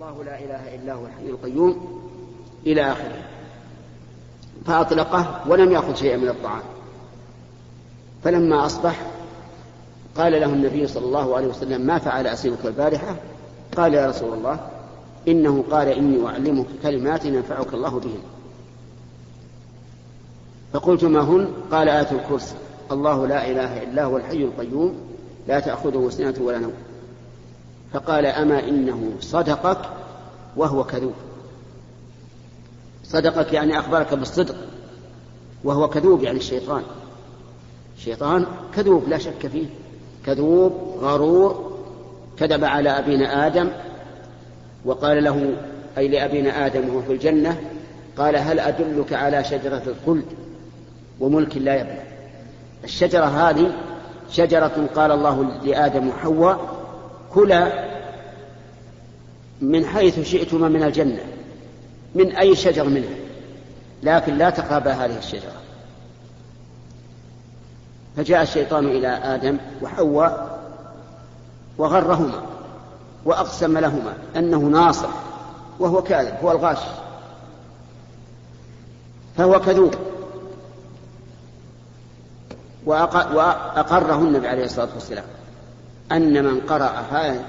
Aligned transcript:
الله 0.00 0.24
لا 0.24 0.38
إله 0.38 0.74
إلا 0.74 0.92
هو 0.92 1.06
الحي 1.06 1.26
القيوم 1.26 2.00
إلى 2.66 2.92
آخره. 2.92 3.22
فأطلقه 4.66 5.44
ولم 5.48 5.72
يأخذ 5.72 5.94
شيئا 5.94 6.16
من 6.16 6.28
الطعام. 6.28 6.62
فلما 8.24 8.66
أصبح 8.66 9.06
قال 10.16 10.32
له 10.32 10.46
النبي 10.46 10.86
صلى 10.86 11.04
الله 11.04 11.36
عليه 11.36 11.46
وسلم 11.46 11.80
ما 11.80 11.98
فعل 11.98 12.26
أسيرك 12.26 12.58
البارحة؟ 12.64 13.16
قال 13.76 13.94
يا 13.94 14.06
رسول 14.06 14.34
الله 14.34 14.60
إنه 15.28 15.64
قال 15.70 15.88
إني 15.88 16.26
أعلمك 16.26 16.66
كلمات 16.82 17.24
ينفعك 17.24 17.74
الله 17.74 18.00
بهن. 18.00 18.20
فقلت 20.72 21.04
ما 21.04 21.20
هن؟ 21.20 21.48
قال 21.72 21.88
آية 21.88 22.12
الكرسي. 22.12 22.54
الله 22.92 23.26
لا 23.26 23.50
إله 23.50 23.82
إلا 23.82 24.04
هو 24.04 24.16
الحي 24.16 24.44
القيوم. 24.44 24.94
لا 25.48 25.60
تأخذه 25.60 26.08
سنة 26.10 26.34
ولا 26.40 26.58
نوم. 26.58 26.72
فقال 27.92 28.26
أما 28.26 28.68
إنه 28.68 29.12
صدقك 29.20 29.78
وهو 30.56 30.84
كذوب. 30.84 31.14
صدقك 33.04 33.52
يعني 33.52 33.78
أخبرك 33.78 34.14
بالصدق 34.14 34.56
وهو 35.64 35.88
كذوب 35.88 36.22
يعني 36.22 36.38
الشيطان. 36.38 36.82
الشيطان 37.96 38.46
كذوب 38.74 39.08
لا 39.08 39.18
شك 39.18 39.46
فيه. 39.46 39.66
كذوب 40.26 40.72
غرور 41.00 41.70
كذب 42.38 42.64
على 42.64 42.90
أبينا 42.98 43.46
آدم 43.46 43.68
وقال 44.84 45.24
له 45.24 45.56
أي 45.98 46.08
لأبينا 46.08 46.66
آدم 46.66 46.88
وهو 46.88 47.02
في 47.02 47.12
الجنة 47.12 47.60
قال 48.18 48.36
هل 48.36 48.60
أدلك 48.60 49.12
على 49.12 49.44
شجرة 49.44 49.82
الخلد 49.86 50.24
وملك 51.20 51.56
لا 51.56 51.80
يبلى 51.80 52.02
الشجرة 52.84 53.24
هذه 53.24 53.72
شجرة 54.30 54.88
قال 54.94 55.12
الله 55.12 55.50
لآدم 55.64 56.08
وحواء 56.08 56.60
كلا 57.34 57.89
من 59.60 59.86
حيث 59.86 60.20
شئتما 60.20 60.68
من 60.68 60.82
الجنة 60.82 61.24
من 62.14 62.32
أي 62.36 62.56
شجر 62.56 62.88
منها 62.88 63.16
لكن 64.02 64.38
لا 64.38 64.50
تقربا 64.50 64.92
هذه 64.92 65.18
الشجرة. 65.18 65.52
فجاء 68.16 68.42
الشيطان 68.42 68.86
إلى 68.86 69.08
آدم 69.08 69.58
وحواء 69.82 70.60
وغرهما 71.78 72.42
وأقسم 73.24 73.78
لهما 73.78 74.14
أنه 74.36 74.58
ناصر 74.58 75.08
وهو 75.78 76.02
كاذب 76.02 76.34
هو 76.42 76.52
الغاش. 76.52 76.78
فهو 79.36 79.60
كذوب. 79.60 79.94
وأقره 82.86 84.18
النبي 84.18 84.48
عليه 84.48 84.64
الصلاة 84.64 84.88
والسلام 84.94 85.24
أن 86.12 86.44
من 86.44 86.60
قرأ 86.60 87.04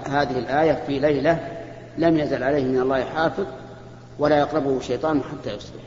هذه 0.06 0.40
الآية 0.40 0.84
في 0.88 1.00
ليلة 1.00 1.61
لم 1.98 2.18
يزل 2.18 2.44
عليه 2.44 2.64
من 2.64 2.80
الله 2.80 3.04
حافظ 3.04 3.46
ولا 4.20 4.40
يقربه 4.40 4.80
شيطان 4.80 5.22
حتى 5.24 5.56
يصبح 5.56 5.82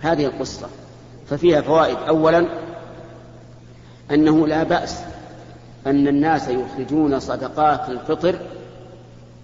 هذه 0.00 0.26
القصة. 0.26 0.68
ففيها 1.30 1.60
فوائد. 1.60 1.96
أولا 1.96 2.46
أنه 4.10 4.46
لا 4.46 4.62
بأس 4.62 5.00
أن 5.86 6.08
الناس 6.08 6.48
يخرجون 6.48 7.20
صدقات 7.20 7.88
الفطر 7.88 8.38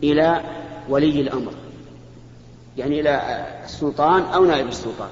إلى 0.02 0.40
ولي 0.88 1.20
الأمر 1.20 1.52
يعني 2.76 3.00
إلى 3.00 3.44
السلطان 3.64 4.22
أو 4.22 4.44
نائب 4.44 4.68
السلطان. 4.68 5.08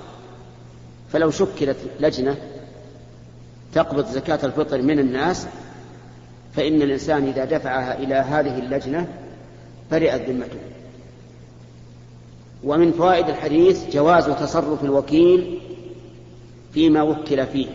فلو 1.12 1.30
شكلت 1.30 1.76
لجنة 2.00 2.36
تقبض 3.74 4.06
زكاة 4.06 4.38
الفطر 4.44 4.82
من 4.82 4.98
الناس 4.98 5.46
فإن 6.56 6.82
الإنسان 6.82 7.28
إذا 7.28 7.44
دفعها 7.44 7.98
إلى 7.98 8.14
هذه 8.14 8.58
اللجنة 8.58 9.06
برئت 9.90 10.28
ذمته. 10.28 10.71
ومن 12.64 12.92
فوائد 12.92 13.28
الحديث 13.28 13.90
جواز 13.90 14.24
تصرف 14.24 14.84
الوكيل 14.84 15.60
فيما 16.72 17.02
وكل 17.02 17.46
فيه 17.46 17.66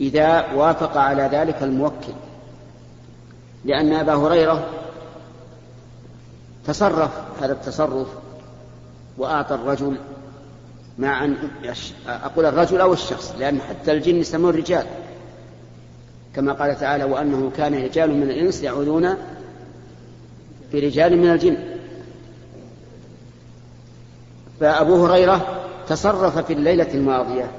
إذا 0.00 0.52
وافق 0.52 0.96
على 0.96 1.22
ذلك 1.22 1.62
الموكل 1.62 2.12
لأن 3.64 3.92
أبا 3.92 4.14
هريرة 4.14 4.66
تصرف 6.66 7.10
هذا 7.42 7.52
التصرف 7.52 8.08
وأعطى 9.18 9.54
الرجل 9.54 9.96
مع 10.98 11.24
أن 11.24 11.36
أقول 12.06 12.46
الرجل 12.46 12.80
أو 12.80 12.92
الشخص 12.92 13.34
لأن 13.38 13.60
حتى 13.60 13.92
الجن 13.92 14.16
يسمون 14.16 14.54
رجال. 14.54 14.86
كما 16.34 16.52
قال 16.52 16.78
تعالى 16.78 17.04
وأنه 17.04 17.50
كان 17.56 17.74
رجال 17.74 18.14
من 18.14 18.22
الإنس 18.22 18.62
يعوذون 18.62 19.14
برجال 20.72 21.16
من 21.16 21.30
الجن. 21.30 21.56
فأبو 24.60 25.06
هريرة 25.06 25.66
تصرف 25.88 26.38
في 26.38 26.52
الليلة 26.52 26.94
الماضية 26.94 27.50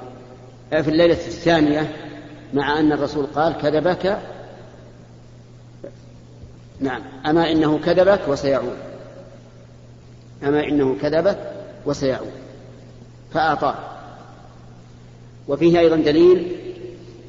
في 0.69 0.87
الليلة 0.87 1.13
الثانية 1.13 1.95
مع 2.53 2.79
أن 2.79 2.91
الرسول 2.91 3.25
قال 3.25 3.57
كذبك. 3.57 4.21
نعم. 6.79 7.01
أما 7.25 7.51
إنه 7.51 7.79
كذبك 7.79 8.21
وسيعود. 8.27 8.77
أما 10.43 10.63
إنه 10.63 10.95
كذبك 11.01 11.53
وسيعود. 11.85 12.31
فأعطاه. 13.33 13.75
وفيه 15.47 15.79
أيضا 15.79 15.95
دليل 15.95 16.57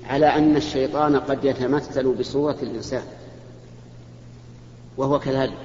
على 0.09 0.27
أن 0.27 0.57
الشيطان 0.57 1.17
قد 1.17 1.45
يتمثل 1.45 2.13
بصورة 2.13 2.57
الإنسان. 2.63 3.03
وهو 4.97 5.19
كذلك. 5.19 5.59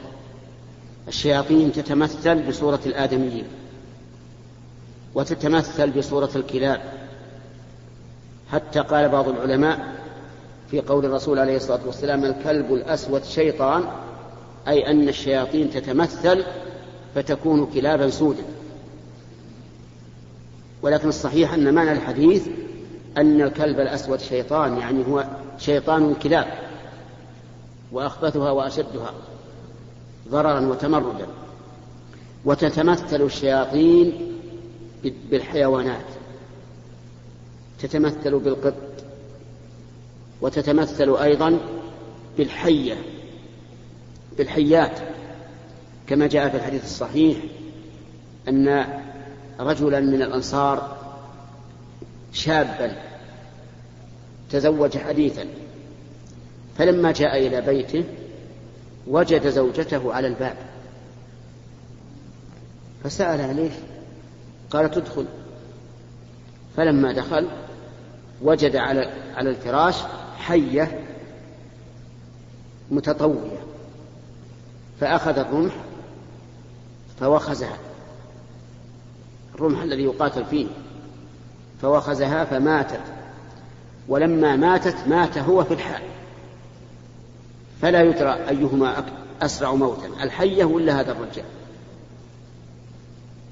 الشياطين 1.08 1.72
تتمثل 1.72 2.48
بصورة 2.48 2.80
الآدميين. 2.86 3.48
وتتمثل 5.18 5.92
بصورة 5.92 6.30
الكلاب. 6.36 6.82
حتى 8.52 8.80
قال 8.80 9.10
بعض 9.10 9.30
العلماء 9.30 9.96
في 10.72 10.82
قول 10.82 11.06
الرسول 11.06 11.40
عليه 11.40 11.58
الصلاة 11.58 11.80
والسلام 11.86 12.26
الكلب 12.26 12.74
الأسود 12.74 13.24
شيطان 13.24 13.84
أي 14.68 14.92
أن 14.92 15.10
الشياطين 15.10 15.70
تتمثل 15.70 16.44
فتكون 17.16 17.66
كلابا 17.66 18.10
سودا. 18.10 18.44
ولكن 20.82 21.10
الصحيح 21.10 21.54
أن 21.54 21.74
معنى 21.74 21.92
الحديث 21.92 22.48
أن 23.18 23.42
الكلب 23.42 23.80
الأسود 23.80 24.20
شيطان 24.20 24.78
يعني 24.78 25.06
هو 25.08 25.26
شيطان 25.60 26.12
الكلاب 26.12 26.48
وأخبثها 27.92 28.52
وأشدها 28.52 29.14
ضررا 30.30 30.60
وتمردا. 30.60 31.28
وتتمثل 32.46 33.22
الشياطين 33.22 34.37
بالحيوانات 35.32 36.06
تتمثل 37.80 38.40
بالقط 38.40 38.74
وتتمثل 40.42 41.16
أيضا 41.16 41.60
بالحية 42.38 42.98
بالحيات. 44.38 45.00
كما 46.08 46.28
جاء 46.28 46.50
في 46.50 46.58
الحديث 46.58 46.84
الصحيح 46.84 47.38
أن 48.48 48.88
رجلا 49.60 50.00
من 50.00 50.22
الأنصار 50.22 50.98
شابا 52.34 52.96
تزوج 54.50 54.98
حديثا 54.98 55.46
فلما 56.78 57.12
جاء 57.12 57.48
إلى 57.48 57.62
بيته 57.62 58.04
وجد 59.08 59.48
زوجته 59.50 60.14
على 60.14 60.28
الباب 60.28 60.58
فسألها 63.04 63.54
ليش 63.54 63.74
قالت 64.72 64.98
ادخل 64.98 65.26
فلما 66.78 67.12
دخل 67.12 67.48
وجد 68.42 68.76
على 68.76 69.14
على 69.36 69.50
الفراش 69.50 69.96
حية 70.38 71.04
متطوية 72.92 73.58
فأخذ 75.00 75.38
الرمح 75.38 75.74
فوخزها. 77.20 77.78
الرمح 79.56 79.82
الذي 79.82 80.04
يقاتل 80.04 80.46
فيه. 80.46 80.68
فوخزها 81.82 82.46
فماتت. 82.46 83.02
ولما 84.08 84.56
ماتت 84.56 85.08
مات 85.08 85.38
هو 85.38 85.64
في 85.64 85.74
الحال. 85.74 86.02
فلا 87.82 88.04
يدرى 88.04 88.34
أيهما 88.50 89.06
أسرع 89.42 89.74
موتا. 89.74 90.08
الحية 90.24 90.66
ولا 90.66 91.00
هذا 91.00 91.12
الرجال؟ 91.12 91.46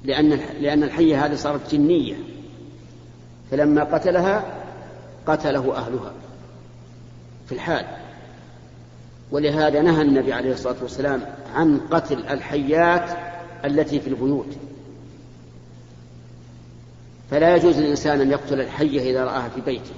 لأن 0.04 0.40
لأن 0.60 0.82
الحية 0.82 1.26
هذه 1.26 1.34
صارت 1.34 1.74
جنية. 1.74 2.16
فلما 3.50 3.84
قتلها 3.84 4.44
قتله 5.26 5.76
أهلها 5.76 6.12
في 7.46 7.52
الحال. 7.52 7.86
ولهذا 9.30 9.82
نهى 9.82 10.02
النبي 10.02 10.32
عليه 10.32 10.52
الصلاة 10.52 10.76
والسلام 10.82 11.22
عن 11.54 11.80
قتل 11.90 12.26
الحيات 12.26 13.10
التي 13.64 14.00
في 14.00 14.08
البيوت. 14.08 14.56
فلا 17.30 17.56
يجوز 17.56 17.78
للإنسان 17.78 18.20
أن 18.20 18.30
يقتل 18.30 18.60
الحية 18.60 19.10
إذا 19.10 19.24
رآها 19.24 19.48
في 19.48 19.60
بيته. 19.60 19.94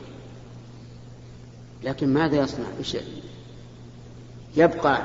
لكن 1.85 2.15
ماذا 2.15 2.37
يصنع؟ 2.37 2.67
يبقى 4.57 5.03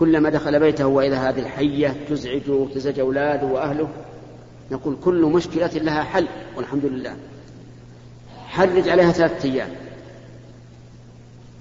كلما 0.00 0.30
دخل 0.30 0.60
بيته 0.60 0.86
وإذا 0.86 1.16
هذه 1.16 1.40
الحية 1.40 1.96
تزعجه 2.08 2.52
وتزعج 2.52 3.00
أولاده 3.00 3.46
وأهله 3.46 3.88
نقول 4.70 4.96
كل 5.04 5.22
مشكلة 5.22 5.66
لها 5.66 6.02
حل 6.02 6.28
والحمد 6.56 6.84
لله. 6.84 7.16
حرج 8.46 8.88
عليها 8.88 9.12
ثلاثة 9.12 9.48
أيام. 9.48 9.70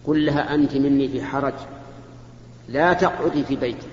قل 0.07 0.25
لها 0.25 0.55
أنت 0.55 0.75
مني 0.75 1.07
في 1.07 1.23
حرج 1.23 1.53
لا 2.69 2.93
تقعدي 2.93 3.43
في 3.43 3.55
بيتي 3.55 3.87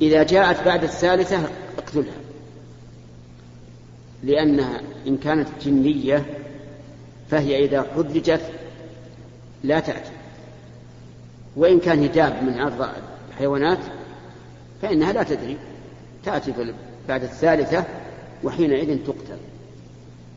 إذا 0.00 0.22
جاءت 0.22 0.64
بعد 0.64 0.82
الثالثة 0.82 1.38
اقتلها. 1.78 2.20
لأنها 4.22 4.80
إن 5.06 5.16
كانت 5.16 5.48
جنية 5.62 6.26
فهي 7.30 7.64
إذا 7.64 7.86
حرجت 7.94 8.40
لا 9.64 9.80
تأتي. 9.80 10.19
وإن 11.56 11.80
كان 11.80 12.04
هجاب 12.04 12.42
من 12.42 12.60
عرض 12.60 12.88
الحيوانات 13.30 13.78
فإنها 14.82 15.12
لا 15.12 15.22
تدري. 15.22 15.56
تأتي 16.24 16.74
بعد 17.08 17.22
الثالثة 17.22 17.84
وحينئذ 18.44 18.98
تقتل. 19.06 19.38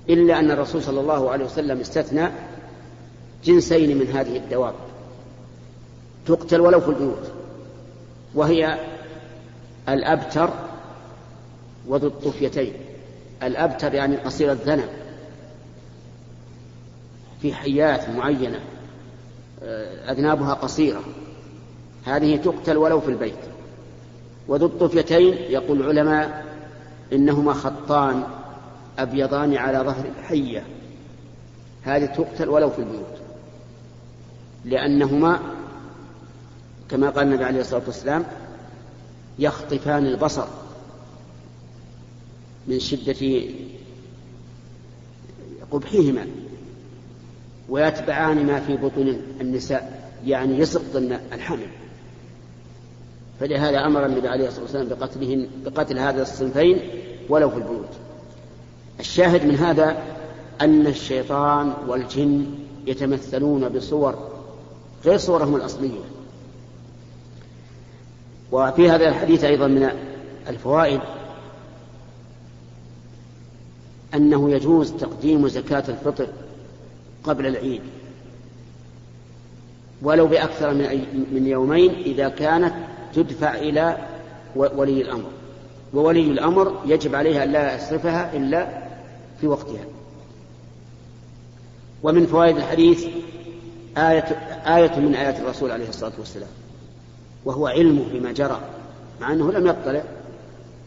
إلا 0.09 0.39
أن 0.39 0.51
الرسول 0.51 0.83
صلى 0.83 0.99
الله 0.99 1.31
عليه 1.31 1.45
وسلم 1.45 1.79
استثنى 1.79 2.29
جنسين 3.43 3.97
من 3.97 4.07
هذه 4.07 4.37
الدواب. 4.37 4.73
تقتل 6.25 6.61
ولو 6.61 6.79
في 6.79 6.87
البيوت. 6.87 7.31
وهي 8.35 8.79
الأبتر 9.89 10.49
وذو 11.87 12.07
الطفيتين. 12.07 12.73
الأبتر 13.43 13.93
يعني 13.93 14.17
قصير 14.17 14.51
الذنب. 14.51 14.89
في 17.41 17.53
حيات 17.53 18.09
معينة. 18.09 18.59
أذنابها 20.09 20.53
قصيرة. 20.53 21.03
هذه 22.05 22.35
تقتل 22.35 22.77
ولو 22.77 23.01
في 23.01 23.07
البيت. 23.07 23.39
وذو 24.47 24.65
الطفيتين 24.65 25.33
يقول 25.33 25.81
العلماء 25.81 26.45
إنهما 27.13 27.53
خطان 27.53 28.23
أبيضان 28.99 29.57
على 29.57 29.77
ظهر 29.77 30.05
الحية. 30.19 30.65
هذه 31.81 32.05
تقتل 32.05 32.49
ولو 32.49 32.69
في 32.69 32.79
البيوت. 32.79 33.17
لأنهما 34.65 35.39
كما 36.89 37.09
قال 37.09 37.27
النبي 37.27 37.43
عليه 37.43 37.61
الصلاة 37.61 37.81
والسلام 37.85 38.25
يخطفان 39.39 40.05
البصر 40.05 40.47
من 42.67 42.79
شدة 42.79 43.41
قبحهما. 45.71 46.27
ويتبعان 47.69 48.45
ما 48.45 48.59
في 48.59 48.77
بطون 48.77 49.21
النساء 49.41 50.09
يعني 50.25 50.57
يسقط 50.59 50.95
الحمل. 51.33 51.67
فلهذا 53.39 53.85
أمر 53.85 54.05
النبي 54.05 54.27
عليه 54.27 54.47
الصلاة 54.47 54.63
والسلام 54.63 54.87
بقتلهن 54.87 55.47
بقتل 55.65 55.99
هذا 55.99 56.21
الصنفين 56.21 56.79
ولو 57.29 57.49
في 57.49 57.57
البيوت. 57.57 57.89
الشاهد 58.99 59.45
من 59.45 59.55
هذا 59.55 59.97
أن 60.61 60.87
الشيطان 60.87 61.73
والجن 61.87 62.45
يتمثلون 62.87 63.69
بصور 63.69 64.15
غير 65.05 65.17
صورهم 65.17 65.55
الأصلية. 65.55 65.99
وفي 68.51 68.89
هذا 68.89 69.09
الحديث 69.09 69.43
أيضا 69.43 69.67
من 69.67 69.89
الفوائد 70.49 70.99
أنه 74.13 74.51
يجوز 74.51 74.91
تقديم 74.91 75.47
زكاة 75.47 75.83
الفطر 75.89 76.27
قبل 77.23 77.47
العيد. 77.47 77.81
ولو 80.01 80.27
بأكثر 80.27 80.73
من, 81.31 81.47
يومين 81.47 81.91
إذا 81.91 82.29
كانت 82.29 82.73
تدفع 83.13 83.55
إلى 83.55 83.97
ولي 84.55 85.01
الأمر. 85.01 85.29
وولي 85.93 86.31
الأمر 86.31 86.81
يجب 86.85 87.15
عليها 87.15 87.43
ألا 87.43 87.75
يصرفها 87.75 88.37
إلا 88.37 88.83
في 89.41 89.47
وقتها. 89.47 89.85
ومن 92.03 92.25
فوائد 92.25 92.57
الحديث 92.57 93.05
آية, 93.97 94.25
آية 94.65 94.99
من 94.99 95.15
آيات 95.15 95.39
الرسول 95.39 95.71
عليه 95.71 95.89
الصلاة 95.89 96.13
والسلام. 96.19 96.49
وهو 97.45 97.67
علمه 97.67 98.03
بما 98.13 98.31
جرى 98.31 98.59
مع 99.21 99.33
أنه 99.33 99.51
لم 99.51 99.67
يطلع 99.67 100.03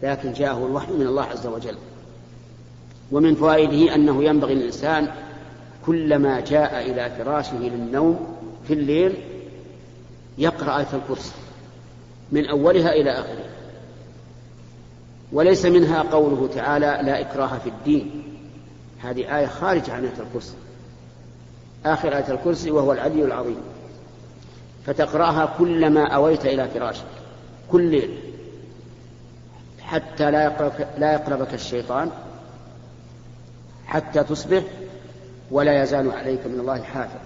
لكن 0.02 0.32
جاءه 0.32 0.66
الوحي 0.66 0.92
من 0.92 1.06
الله 1.06 1.22
عز 1.22 1.46
وجل. 1.46 1.76
ومن 3.12 3.34
فوائده 3.34 3.94
أنه 3.94 4.24
ينبغي 4.24 4.54
للإنسان 4.54 5.08
كلما 5.86 6.40
جاء 6.40 6.90
إلى 6.90 7.10
فراشه 7.18 7.56
للنوم 7.58 8.36
في 8.68 8.74
الليل 8.74 9.14
يقرأ 10.38 10.78
آية 10.78 10.86
الكرسي 10.92 11.32
من 12.32 12.46
أولها 12.46 12.92
إلى 12.92 13.10
آخرها. 13.10 13.50
وليس 15.32 15.64
منها 15.64 16.02
قوله 16.02 16.48
تعالى 16.54 17.00
لا 17.02 17.20
إكراه 17.20 17.58
في 17.58 17.68
الدين. 17.68 18.22
هذه 19.02 19.38
آية 19.38 19.46
خارجة 19.46 19.92
عن 19.92 20.04
آية 20.04 20.26
الكرسي. 20.28 20.54
آخر 21.86 22.16
آية 22.16 22.30
الكرسي 22.30 22.70
وهو 22.70 22.92
العلي 22.92 23.24
العظيم. 23.24 23.60
فتقرأها 24.86 25.54
كلما 25.58 26.06
أويت 26.08 26.46
إلى 26.46 26.68
فراشك. 26.68 27.04
كل 27.70 27.90
ليل. 27.90 28.18
حتى 29.80 30.30
لا 30.30 30.44
يقربك, 30.44 30.88
لا 30.98 31.12
يقربك 31.12 31.54
الشيطان. 31.54 32.10
حتى 33.86 34.24
تصبح 34.24 34.62
ولا 35.50 35.82
يزال 35.82 36.10
عليك 36.10 36.46
من 36.46 36.60
الله 36.60 36.82
حافظ 36.82 37.20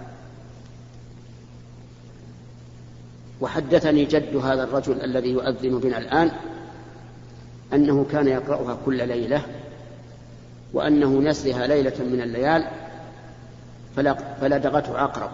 وحدثني 3.41 4.05
جد 4.05 4.35
هذا 4.35 4.63
الرجل 4.63 5.01
الذي 5.01 5.29
يؤذن 5.29 5.79
بنا 5.79 5.97
الآن 5.97 6.31
أنه 7.73 8.05
كان 8.11 8.27
يقرأها 8.27 8.77
كل 8.85 9.07
ليلة 9.07 9.45
وأنه 10.73 11.19
نسيها 11.19 11.67
ليلة 11.67 11.93
من 11.99 12.21
الليال 12.21 12.67
فلدغته 14.41 14.97
عقرب 14.97 15.31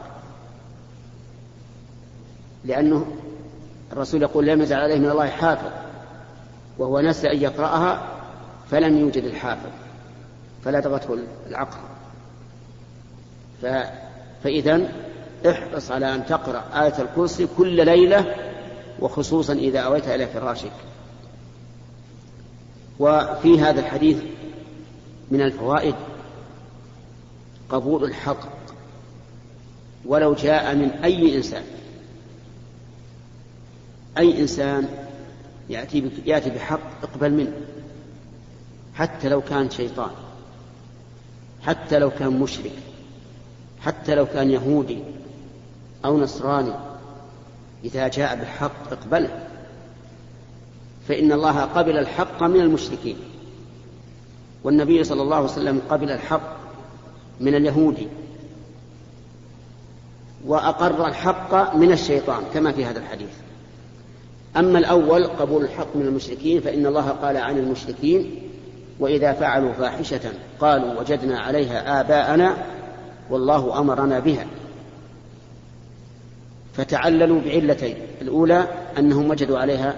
لأنه 2.66 3.06
الرسول 3.92 4.22
يقول 4.22 4.45
لم 4.45 4.62
يزل 4.62 4.75
عليه 4.75 5.00
من 5.00 5.10
الله 5.10 5.30
حافظ 5.30 5.72
وهو 6.78 7.01
نسي 7.01 7.31
أن 7.31 7.42
يقرأها 7.42 8.07
فلم 8.72 8.98
يوجد 8.98 9.23
الحافظ 9.23 9.69
فلدغته 10.64 11.18
العقرب. 11.50 11.96
فإذا 14.44 14.92
احرص 15.49 15.92
على 15.92 16.16
أن 16.16 16.26
تقرأ 16.26 16.64
آية 16.73 17.02
الكرسي 17.02 17.47
كل 17.57 17.85
ليلة 17.85 18.35
وخصوصا 18.99 19.54
إذا 19.54 19.80
أويت 19.80 20.07
إلى 20.07 20.28
فراشك. 20.28 20.71
وفي 22.99 23.59
هذا 23.59 23.80
الحديث 23.80 24.18
من 25.31 25.42
الفوائد 25.42 25.95
قبول 27.69 28.04
الحق 28.04 28.49
ولو 30.06 30.33
جاء 30.33 30.76
من 30.76 30.90
أي 30.90 31.37
إنسان. 31.37 31.64
أي 34.18 34.42
إنسان 34.42 34.87
يأتي 35.69 36.11
يأتي 36.26 36.49
بحق 36.49 37.04
اقبل 37.04 37.33
منه 37.33 37.54
حتى 38.95 39.30
لو 39.30 39.42
كان 39.42 39.69
شيطان 39.69 40.11
حتى 41.61 41.99
لو 41.99 42.09
كان 42.09 42.40
مشرك. 42.40 42.71
حتى 43.88 44.16
لو 44.16 44.26
كان 44.26 44.52
يهودي 44.52 45.00
أو 46.06 46.20
نصراني 46.20 46.74
إذا 47.84 48.08
جاء 48.08 48.36
بالحق 48.36 48.92
اقبله. 48.92 49.48
فإن 51.08 51.32
الله 51.32 51.62
قبل 51.62 51.98
الحق 51.98 52.44
من 52.44 52.62
المشركين. 52.62 53.16
والنبي 54.64 55.04
صلى 55.04 55.22
الله 55.22 55.36
عليه 55.36 55.46
وسلم 55.46 55.82
قبل 55.90 56.12
الحق 56.12 56.58
من 57.40 57.56
اليهودي. 57.56 58.08
وأقر 60.46 61.08
الحق 61.08 61.76
من 61.76 61.92
الشيطان 61.92 62.44
كما 62.54 62.72
في 62.72 62.86
هذا 62.86 63.00
الحديث. 63.00 63.34
أما 64.58 64.80
الأول 64.80 65.28
قبول 65.28 65.64
الحق 65.64 65.96
من 65.96 66.06
المشركين 66.06 66.62
فإن 66.62 66.86
الله 66.86 67.10
قال 67.10 67.38
عن 67.38 67.58
المشركين 67.58 68.42
وإذا 69.00 69.34
فعلوا 69.34 69.74
فاحشة 69.74 70.32
قالوا 70.60 71.00
وجدنا 71.00 71.40
عليها 71.40 72.02
آباءنا 72.02 72.58
والله 73.30 73.80
أمرنا 73.80 74.19
بها. 74.19 74.46
فتعللوا 76.74 77.42
بعلتين. 77.42 77.96
الأولى 78.22 78.68
أنهم 78.98 79.30
وجدوا 79.30 79.60
عليها 79.60 79.94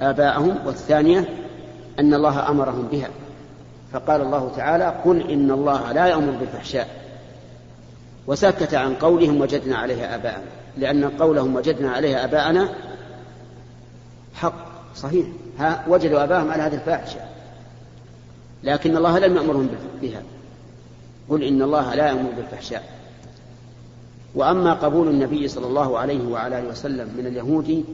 آباءهم 0.00 0.56
والثانية 0.66 1.28
أن 1.98 2.14
الله 2.14 2.48
أمرهم 2.48 2.88
بها. 2.92 3.08
فقال 3.92 4.20
الله 4.20 4.52
تعالى 4.56 4.94
قل 5.04 5.30
إن 5.30 5.50
الله 5.50 5.92
لا 5.92 6.06
يأمر 6.06 6.30
بالفحشاء. 6.30 6.88
وسكت 8.26 8.74
عن 8.74 8.94
قولهم 8.94 9.40
وجدنا 9.40 9.76
عليها 9.76 10.14
آباءنا. 10.14 10.44
لأن 10.76 11.04
قولهم 11.04 11.56
وجدنا 11.56 11.90
عليها 11.90 12.24
آباءنا 12.24 12.68
حق 14.34 14.66
صحيح. 14.96 15.26
ها 15.58 15.84
وجدوا 15.88 16.24
آباءهم 16.24 16.50
على 16.50 16.62
هذه 16.62 16.74
الفاحشة. 16.74 17.20
لكن 18.62 18.96
الله 18.96 19.18
لم 19.18 19.36
يأمرهم 19.36 19.68
بها. 20.02 20.22
قل 21.28 21.42
إن 21.42 21.62
الله 21.62 21.94
لا 21.94 22.06
يأمر 22.06 22.30
بالفحشاء. 22.36 23.02
وأما 24.34 24.72
قبول 24.72 25.08
النبي 25.08 25.48
صلى 25.48 25.66
الله 25.66 25.98
عليه 25.98 26.28
وعلى 26.28 26.58
آله 26.58 26.68
وسلم 26.68 27.08
من 27.18 27.26
اليهود 27.26 27.84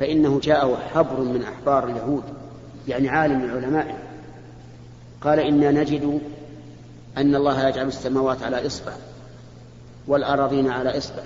فإنه 0.00 0.40
جاءه 0.42 0.76
حبر 0.94 1.20
من 1.20 1.42
أحبار 1.42 1.88
اليهود 1.88 2.22
يعني 2.88 3.08
عالم 3.08 3.42
من 3.42 3.50
علمائهم 3.50 3.98
قال 5.20 5.40
إنا 5.40 5.70
نجد 5.70 6.20
أن 7.16 7.34
الله 7.34 7.68
يجعل 7.68 7.86
السماوات 7.86 8.42
على 8.42 8.66
إصبع 8.66 8.92
والأراضين 10.08 10.70
على 10.70 10.98
إصبع 10.98 11.22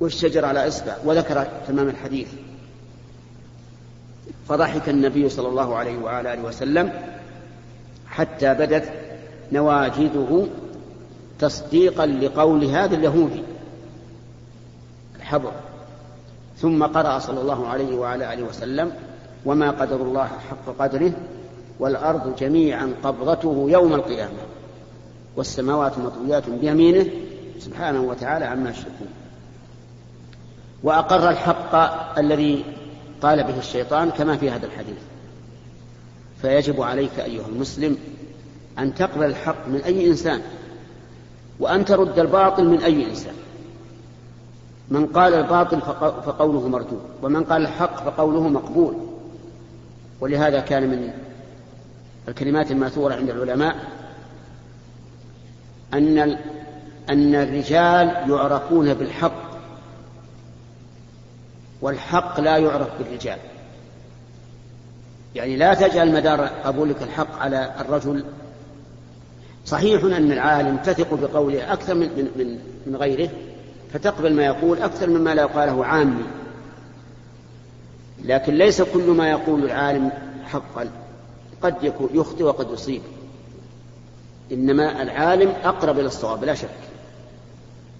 والشجر 0.00 0.44
على 0.44 0.68
إصبع 0.68 0.96
وذكر 1.04 1.46
تمام 1.68 1.88
الحديث. 1.88 2.28
فضحك 4.48 4.88
النبي 4.88 5.28
صلى 5.28 5.48
الله 5.48 5.76
عليه 5.76 5.98
وعلى 5.98 6.34
آله 6.34 6.42
وسلم 6.42 6.92
حتى 8.06 8.54
بدت 8.54 9.03
نواجذه 9.52 10.48
تصديقا 11.38 12.06
لقول 12.06 12.64
هذا 12.64 12.96
اليهودي 12.96 13.42
الحبر. 15.16 15.52
ثم 16.58 16.84
قرأ 16.84 17.18
صلى 17.18 17.40
الله 17.40 17.66
عليه 17.66 17.96
وعلى 17.96 18.34
آله 18.34 18.42
وسلم 18.42 18.92
وما 19.44 19.70
قدر 19.70 19.96
الله 19.96 20.26
حق 20.26 20.76
قدره 20.78 21.12
والأرض 21.78 22.36
جميعا 22.36 22.94
قبضته 23.02 23.66
يوم 23.68 23.94
القيامة 23.94 24.38
والسماوات 25.36 25.98
مطويات 25.98 26.50
بيمينه 26.50 27.06
سبحانه 27.58 28.02
وتعالى 28.02 28.44
عما 28.44 28.70
يشركون. 28.70 29.08
وأقر 30.82 31.30
الحق 31.30 31.74
الذي 32.18 32.64
قال 33.22 33.44
به 33.44 33.58
الشيطان 33.58 34.10
كما 34.10 34.36
في 34.36 34.50
هذا 34.50 34.66
الحديث 34.66 34.98
فيجب 36.42 36.82
عليك 36.82 37.20
أيها 37.20 37.46
المسلم 37.46 37.98
أن 38.78 38.94
تقبل 38.94 39.24
الحق 39.24 39.68
من 39.68 39.80
أي 39.80 40.06
إنسان 40.06 40.40
وأن 41.60 41.84
ترد 41.84 42.18
الباطل 42.18 42.64
من 42.64 42.80
أي 42.80 43.10
إنسان. 43.10 43.34
من 44.88 45.06
قال 45.06 45.34
الباطل 45.34 45.80
فقوله 46.26 46.68
مردود 46.68 47.02
ومن 47.22 47.44
قال 47.44 47.62
الحق 47.62 48.04
فقوله 48.04 48.48
مقبول. 48.48 48.94
ولهذا 50.20 50.60
كان 50.60 50.88
من 50.88 51.10
الكلمات 52.28 52.70
المأثورة 52.70 53.14
عند 53.14 53.30
العلماء 53.30 53.76
أن 55.94 56.18
أن 57.08 57.34
الرجال 57.34 58.30
يعرفون 58.30 58.94
بالحق 58.94 59.44
والحق 61.80 62.40
لا 62.40 62.56
يعرف 62.56 62.88
بالرجال. 62.98 63.38
يعني 65.34 65.56
لا 65.56 65.74
تجعل 65.74 66.12
مدار 66.12 66.40
قبولك 66.40 67.02
الحق 67.02 67.38
على 67.38 67.74
الرجل 67.80 68.24
صحيح 69.64 70.04
أن 70.04 70.32
العالم 70.32 70.76
تثق 70.76 71.14
بقوله 71.14 71.72
أكثر 71.72 71.94
من, 71.94 72.08
من, 72.36 72.58
من 72.86 72.96
غيره 72.96 73.30
فتقبل 73.92 74.32
ما 74.32 74.44
يقول 74.44 74.78
أكثر 74.78 75.10
مما 75.10 75.34
لا 75.34 75.42
يقاله 75.42 75.84
عامي. 75.84 76.24
لكن 78.24 78.54
ليس 78.54 78.82
كل 78.82 79.10
ما 79.10 79.30
يقول 79.30 79.64
العالم 79.64 80.10
حقا. 80.44 80.90
قد 81.62 81.74
يخطئ 82.14 82.42
وقد 82.42 82.70
يصيب. 82.72 83.02
إنما 84.52 85.02
العالم 85.02 85.52
أقرب 85.64 85.98
إلى 85.98 86.06
الصواب 86.06 86.44
لا 86.44 86.54
شك. 86.54 86.68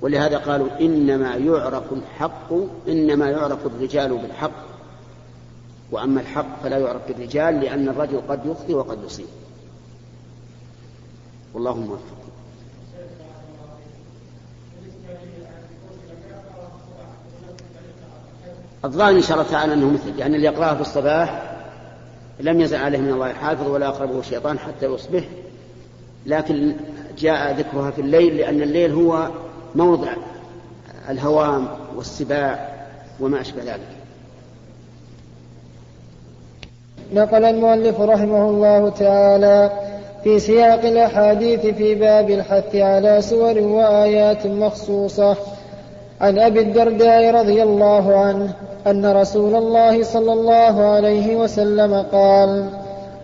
ولهذا 0.01 0.39
قالوا 0.39 0.69
إنما 0.81 1.35
يعرف 1.35 1.93
الحق 1.93 2.53
إنما 2.89 3.31
يعرف 3.31 3.67
الرجال 3.67 4.19
بالحق. 4.19 4.65
وأما 5.91 6.21
الحق 6.21 6.63
فلا 6.63 6.79
يعرف 6.79 7.09
بالرجال 7.09 7.61
لأن 7.61 7.89
الرجل 7.89 8.21
قد 8.29 8.47
يخطئ 8.47 8.75
وقد 8.75 8.99
يصيب. 9.07 9.27
والله 11.55 11.77
موفق. 11.77 12.25
الظاهر 18.85 19.11
إن 19.11 19.23
شاء 19.23 19.39
الله 19.39 19.51
تعالى 19.51 19.75
أنه 19.75 19.91
مثل 19.91 20.19
يعني 20.19 20.37
اللي 20.37 20.47
يقرأها 20.47 20.75
في 20.75 20.81
الصباح 20.81 21.57
لم 22.41 22.61
يزل 22.61 22.77
عليه 22.77 22.99
من 22.99 23.11
الله 23.11 23.33
حافظ 23.33 23.69
ولا 23.71 23.89
أقربه 23.89 24.19
الشيطان 24.19 24.59
حتى 24.59 24.87
يصبح 24.87 25.25
لكن 26.27 26.75
جاء 27.19 27.55
ذكرها 27.55 27.91
في 27.91 28.01
الليل 28.01 28.37
لأن 28.37 28.63
الليل 28.63 28.93
هو 28.93 29.29
موضع 29.75 30.13
الهوام 31.09 31.69
والسباع 31.97 32.75
وما 33.21 33.41
أشبه 33.41 33.63
ذلك. 33.63 33.89
نقل 37.13 37.45
المؤلف 37.45 38.01
رحمه 38.01 38.51
الله 38.51 38.91
تعالى 38.91 39.84
في 40.25 40.39
سياق 40.39 40.85
الأحاديث 40.85 41.67
في 41.67 41.95
باب 41.95 42.31
الحث 42.31 42.77
على 42.77 43.21
سور 43.21 43.59
وآيات 43.59 44.47
مخصوصة. 44.47 45.37
عن 46.21 46.39
أبي 46.39 46.61
الدرداء 46.61 47.35
رضي 47.35 47.63
الله 47.63 48.17
عنه 48.17 48.53
أن 48.87 49.07
رسول 49.07 49.55
الله 49.55 50.03
صلى 50.03 50.33
الله 50.33 50.85
عليه 50.85 51.37
وسلم 51.37 51.95
قال 52.13 52.65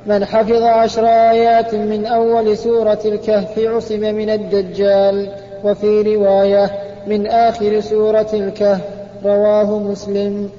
من 0.06 0.24
حفظ 0.24 0.62
عشر 0.62 1.06
آيات 1.06 1.74
من 1.74 2.06
أول 2.06 2.56
سورة 2.56 2.98
الكهف 3.04 3.58
عصم 3.58 4.00
من 4.00 4.30
الدجال 4.30 5.28
وفي 5.64 6.02
رواية 6.02 6.70
من 7.06 7.26
آخر 7.26 7.80
سورة 7.80 8.28
الكهف 8.32 8.80
رواه 9.24 9.78
مسلم. 9.78 10.50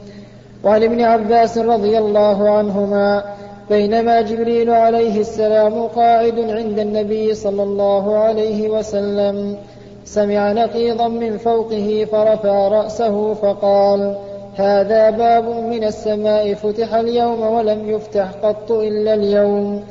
وعن 0.63 0.83
ابن 0.83 1.01
عباس 1.01 1.57
رضي 1.57 1.97
الله 1.97 2.49
عنهما 2.49 3.23
بينما 3.69 4.21
جبريل 4.21 4.69
عليه 4.69 5.19
السلام 5.19 5.87
قاعد 5.87 6.39
عند 6.39 6.79
النبي 6.79 7.35
صلى 7.35 7.63
الله 7.63 8.17
عليه 8.17 8.69
وسلم 8.69 9.57
سمع 10.05 10.51
نقيضا 10.51 11.07
من 11.07 11.37
فوقه 11.37 12.07
فرفع 12.11 12.67
رأسه 12.67 13.33
فقال 13.33 14.15
هذا 14.55 15.09
باب 15.09 15.45
من 15.45 15.83
السماء 15.83 16.53
فتح 16.53 16.93
اليوم 16.93 17.41
ولم 17.41 17.89
يفتح 17.89 18.31
قط 18.43 18.71
إلا 18.71 19.13
اليوم 19.13 19.83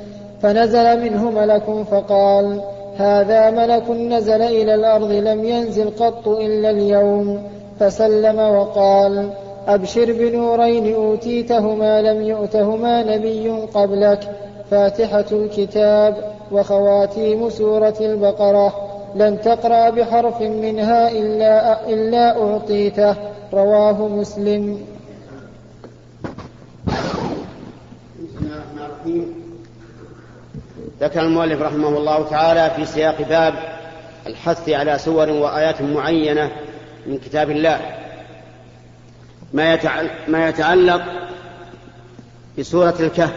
فنزل 0.43 1.00
منه 1.00 1.31
ملك 1.31 1.65
فقال 1.91 2.61
هذا 2.97 3.50
ملك 3.50 3.91
نزل 3.91 4.43
إلى 4.43 4.75
الأرض 4.75 5.11
لم 5.12 5.45
ينزل 5.45 5.91
قط 5.91 6.29
إلا 6.29 6.71
اليوم 6.71 7.43
فسلم 7.81 8.39
وقال 8.39 9.31
أبشر 9.67 10.12
بنورين 10.12 10.95
أوتيتهما 10.95 12.02
لم 12.02 12.23
يؤتهما 12.23 13.02
نبي 13.02 13.50
قبلك. 13.50 14.37
فاتحة 14.71 15.25
الكتاب 15.33 16.35
وخواتيم 16.52 17.50
سورة 17.50 17.97
البقرة. 18.00 18.75
لن 19.14 19.40
تقرأ 19.40 19.90
بحرف 19.90 20.40
منها 20.40 21.11
إلا, 21.11 21.88
إلا 21.88 22.43
أعطيته. 22.43 23.17
رواه 23.52 24.09
مسلم. 24.09 24.81
بسم 28.19 28.45
الله 28.45 28.57
الرحمن 28.57 28.79
الرحيم 28.79 29.35
ذكر 31.00 31.21
المؤلف 31.21 31.62
رحمه 31.62 31.88
الله 31.88 32.29
تعالى 32.29 32.71
في 32.76 32.85
سياق 32.85 33.23
باب 33.23 33.55
الحث 34.26 34.69
على 34.69 34.99
سور 34.99 35.31
وآيات 35.31 35.83
معينة 35.83 36.50
من 37.07 37.19
كتاب 37.19 37.50
الله. 37.50 38.00
ما 39.52 40.49
يتعلق 40.49 41.02
بسورة 42.59 42.95
الكهف 43.00 43.35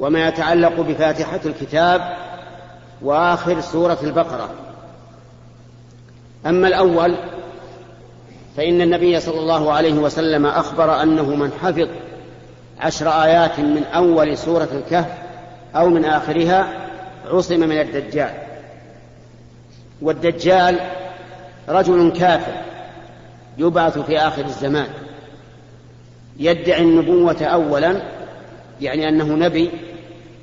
وما 0.00 0.28
يتعلق 0.28 0.80
بفاتحة 0.80 1.40
الكتاب 1.46 2.16
وآخر 3.02 3.60
سورة 3.60 3.98
البقرة. 4.02 4.50
أما 6.46 6.68
الأول 6.68 7.16
فإن 8.56 8.80
النبي 8.80 9.20
صلى 9.20 9.40
الله 9.40 9.72
عليه 9.72 9.94
وسلم 9.94 10.46
أخبر 10.46 11.02
أنه 11.02 11.22
من 11.22 11.52
حفظ 11.62 11.88
عشر 12.80 13.08
آيات 13.08 13.60
من 13.60 13.84
أول 13.84 14.38
سورة 14.38 14.68
الكهف 14.72 15.12
أو 15.76 15.88
من 15.88 16.04
آخرها 16.04 16.88
عصم 17.26 17.60
من 17.60 17.80
الدجال. 17.80 18.34
والدجال 20.02 20.78
رجل 21.68 22.12
كافر. 22.12 22.52
يبعث 23.58 23.98
في 23.98 24.18
آخر 24.18 24.44
الزمان. 24.44 24.88
يدعي 26.38 26.82
النبوة 26.82 27.42
أولا 27.42 28.02
يعني 28.80 29.08
أنه 29.08 29.24
نبي 29.24 29.70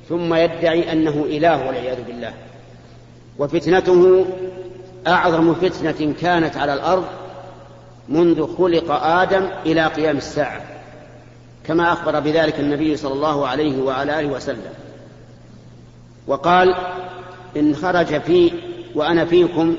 ثم 0.08 0.34
يدعي 0.34 0.92
أنه 0.92 1.24
إله 1.28 1.66
والعياذ 1.66 2.02
بالله. 2.06 2.32
وفتنته 3.38 4.26
أعظم 5.06 5.54
فتنة 5.54 6.14
كانت 6.20 6.56
على 6.56 6.74
الأرض 6.74 7.04
منذ 8.08 8.56
خلق 8.56 8.90
آدم 8.90 9.48
إلى 9.66 9.86
قيام 9.86 10.16
الساعة 10.16 10.62
كما 11.64 11.92
أخبر 11.92 12.20
بذلك 12.20 12.60
النبي 12.60 12.96
صلى 12.96 13.12
الله 13.12 13.46
عليه 13.48 13.82
وعلى 13.82 14.20
آله 14.20 14.28
وسلم. 14.28 14.72
وقال 16.26 16.74
إن 17.56 17.76
خرج 17.76 18.20
في 18.20 18.52
وأنا 18.94 19.24
فيكم 19.24 19.76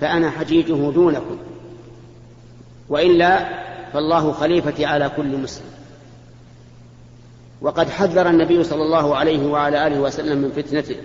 فأنا 0.00 0.30
حجيجه 0.30 0.90
دونكم. 0.90 1.38
وإلا 2.92 3.48
فالله 3.92 4.32
خليفتي 4.32 4.84
على 4.84 5.10
كل 5.16 5.36
مسلم. 5.36 5.66
وقد 7.60 7.88
حذر 7.90 8.28
النبي 8.28 8.64
صلى 8.64 8.82
الله 8.82 9.16
عليه 9.16 9.46
وعلى 9.46 9.86
آله 9.86 10.00
وسلم 10.00 10.38
من 10.38 10.50
فتنته. 10.50 10.96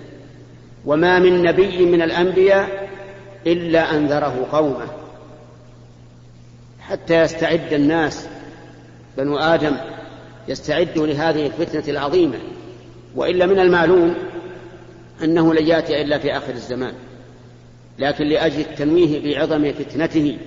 وما 0.86 1.20
من 1.20 1.44
نبي 1.44 1.86
من 1.86 2.01
الأنبياء 2.01 2.89
إلا 3.48 3.96
أنذره 3.96 4.48
قومه. 4.51 4.88
حتى 6.79 7.22
يستعد 7.22 7.74
الناس 7.74 8.27
بنو 9.17 9.38
آدم 9.38 9.77
يستعدوا 10.48 11.08
لهذه 11.08 11.46
الفتنة 11.46 11.84
العظيمة. 11.88 12.39
وإلا 13.15 13.46
من 13.46 13.60
المعلوم 13.60 14.15
أنه 15.24 15.53
لن 15.53 15.67
يأتي 15.67 16.01
إلا 16.01 16.17
في 16.17 16.38
آخر 16.38 16.53
الزمان. 16.53 16.94
لكن 18.00 18.25
لأجل 18.25 18.60
التنويه 18.60 19.36
بعظم 19.36 19.74
فتنته 19.74 20.38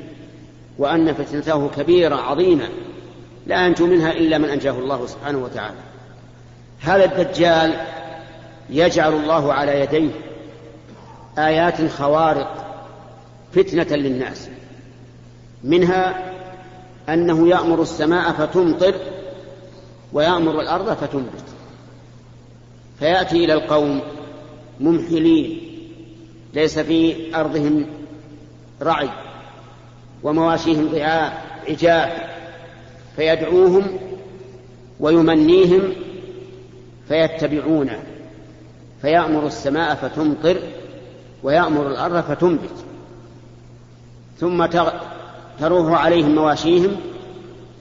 وأن 0.80 1.12
فتنته 1.12 1.68
كبيرة 1.68 2.14
عظيمة 2.16 2.68
لا 3.46 3.66
ينجو 3.66 3.86
منها 3.86 4.12
إلا 4.12 4.38
من 4.38 4.44
أنجاه 4.44 4.72
الله 4.72 5.06
سبحانه 5.06 5.38
وتعالى. 5.38 5.76
هذا 6.80 7.04
الدجال 7.04 7.74
يجعل 8.70 9.12
الله 9.12 9.52
على 9.52 9.80
يديه 9.80 10.10
آيات 11.38 11.90
خوارق 11.90 12.66
فتنة 13.52 13.96
للناس 13.96 14.48
منها 15.64 16.32
أنه 17.08 17.48
يأمر 17.48 17.82
السماء 17.82 18.32
فتمطر 18.32 18.94
ويأمر 20.12 20.60
الأرض 20.60 20.94
فتنبت 20.94 21.44
فيأتي 22.98 23.44
إلى 23.44 23.52
القوم 23.52 24.00
ممحلين 24.80 25.60
ليس 26.54 26.78
في 26.78 27.16
أرضهم 27.36 27.86
رعي. 28.82 29.29
ومواشيهم 30.22 30.88
ضعاء 30.88 31.44
عجاف 31.68 32.12
فيدعوهم 33.16 33.98
ويمنيهم 35.00 35.92
فيتبعونه. 37.08 38.02
فيأمر 39.02 39.46
السماء 39.46 39.94
فتمطر 39.94 40.58
ويأمر 41.42 41.88
الأرض 41.88 42.20
فتنبت. 42.20 42.84
ثم 44.38 44.66
تروح 45.60 46.00
عليهم 46.04 46.34
مواشيهم 46.34 46.96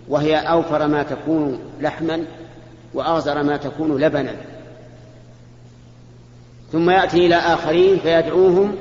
وهي 0.07 0.37
أوفر 0.37 0.87
ما 0.87 1.03
تكون 1.03 1.59
لحما 1.81 2.25
وأغزر 2.93 3.43
ما 3.43 3.57
تكون 3.57 4.01
لبنا. 4.01 4.35
ثم 6.71 6.89
يأتي 6.89 7.25
إلى 7.25 7.35
آخرين 7.35 7.99
فيدعوهم 7.99 8.75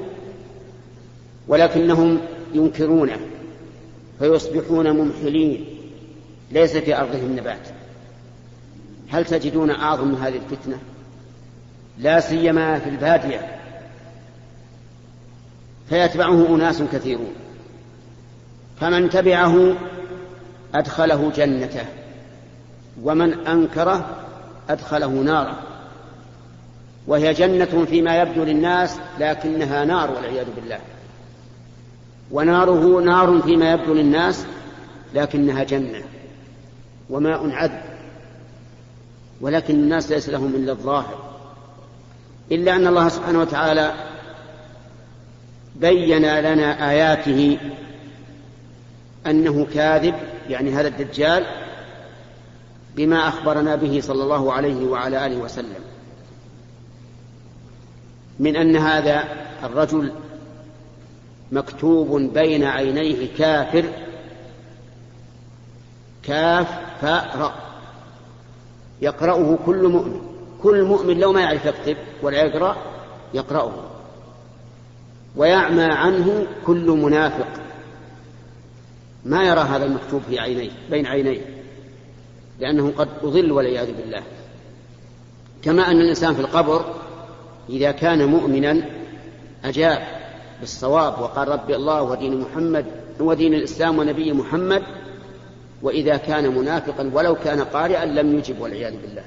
ولكنهم 1.49 2.19
ينكرونه. 2.55 3.19
فيصبحون 4.19 4.91
ممحلين. 4.91 5.65
ليس 6.51 6.77
في 6.77 6.99
أرضهم 6.99 7.37
نبات. 7.37 7.69
هل 9.09 9.25
تجدون 9.25 9.71
أعظم 9.71 10.15
هذه 10.15 10.37
الفتنة؟ 10.37 10.79
لا 11.99 12.21
سيما 12.21 12.79
في 12.79 12.91
البادية. 12.91 13.59
فيتبعه 15.89 16.55
أناس 16.55 16.83
كثيرون. 16.83 17.33
فمن 18.81 19.11
تبعه 19.11 19.75
أدخله 20.75 21.33
جنته. 21.37 21.85
ومن 23.03 23.47
أنكره 23.47 24.25
أدخله 24.71 25.09
ناره. 25.09 25.59
وهي 27.07 27.33
جنة 27.33 27.85
فيما 27.85 28.23
يبدو 28.23 28.45
للناس 28.45 28.99
لكنها 29.19 29.85
نار 29.85 30.11
والعياذ 30.11 30.47
بالله. 30.57 30.79
وناره 32.31 33.01
نار 33.01 33.41
فيما 33.43 33.73
يبدو 33.73 33.95
للناس 33.95 34.47
لكنها 35.15 35.65
جنة 35.65 36.03
وماء 37.11 37.51
عذب 37.51 37.81
ولكن 39.41 39.75
الناس 39.75 40.11
ليس 40.11 40.29
لهم 40.29 40.55
إلا 40.55 40.73
الظاهر. 40.73 41.39
إلا 42.53 42.77
أن 42.77 42.87
الله 42.87 43.09
سبحانه 43.09 43.41
وتعالى 43.41 43.95
بين 45.77 46.23
لنا 46.23 46.91
آياته 46.91 47.59
أنه 49.27 49.67
كاذب 49.75 50.15
يعني 50.51 50.71
هذا 50.71 50.89
الدجال 50.89 51.45
بما 52.97 53.29
أخبرنا 53.29 53.77
به 53.77 54.01
صلى 54.01 54.23
الله 54.23 54.53
عليه 54.53 54.87
وعلى 54.87 55.27
آله 55.27 55.37
وسلم. 55.37 55.83
من 58.39 58.57
أن 58.57 58.77
هذا 58.77 59.25
الرجل 59.65 60.13
مكتوب 61.53 62.21
بين 62.21 62.65
عينيه 62.65 63.29
كافر. 63.39 63.85
كاف 66.23 66.69
فاء 67.01 67.37
راء. 67.39 67.55
يقرأه 69.03 69.59
كل 69.67 69.89
مؤمن. 69.89 70.21
كل 70.63 70.85
مؤمن 70.85 71.19
لو 71.19 71.33
ما 71.33 71.41
يعرف 71.41 71.65
يكتب 71.65 71.97
ولا 72.23 72.43
يقرأ 72.43 72.77
يقرأه. 73.35 73.73
ويعمى 75.37 75.83
عنه 75.83 76.47
كل 76.67 76.91
منافق. 76.91 77.49
ما 79.25 79.45
يرى 79.45 79.61
هذا 79.61 79.85
المكتوب 79.85 80.23
في 80.29 80.39
عينيه 80.39 80.71
بين 80.91 81.07
عينيه. 81.07 81.41
لأنه 82.61 82.93
قد 82.99 83.09
أضل 83.23 83.53
والعياذ 83.53 83.93
بالله. 83.97 84.23
كما 85.63 85.91
أن 85.91 86.01
الإنسان 86.01 86.35
في 86.35 86.41
القبر 86.41 86.95
إذا 87.71 87.91
كان 87.91 88.25
مؤمنا 88.25 88.83
أجاب. 89.65 90.18
بالصواب 90.61 91.21
وقال 91.21 91.49
ربي 91.49 91.77
الله 91.77 92.03
ودين 92.03 92.41
محمد 92.41 92.87
ودين 93.21 93.55
الإسلام 93.55 93.99
ونبي 93.99 94.33
محمد 94.33 94.83
وإذا 95.83 96.17
كان 96.17 96.59
منافقا 96.59 97.11
ولو 97.15 97.35
كان 97.35 97.61
قارئا 97.61 98.05
لم 98.05 98.39
يجب 98.39 98.61
والعياذ 98.61 98.93
بالله. 99.03 99.25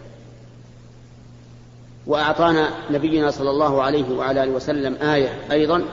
وأعطانا 2.07 2.69
نبينا 2.91 3.31
صلى 3.31 3.49
الله 3.49 3.83
عليه 3.83 4.17
وعلى 4.17 4.43
آله 4.43 4.51
وسلم 4.51 4.95
آية 4.95 5.51
أيضا 5.51 5.83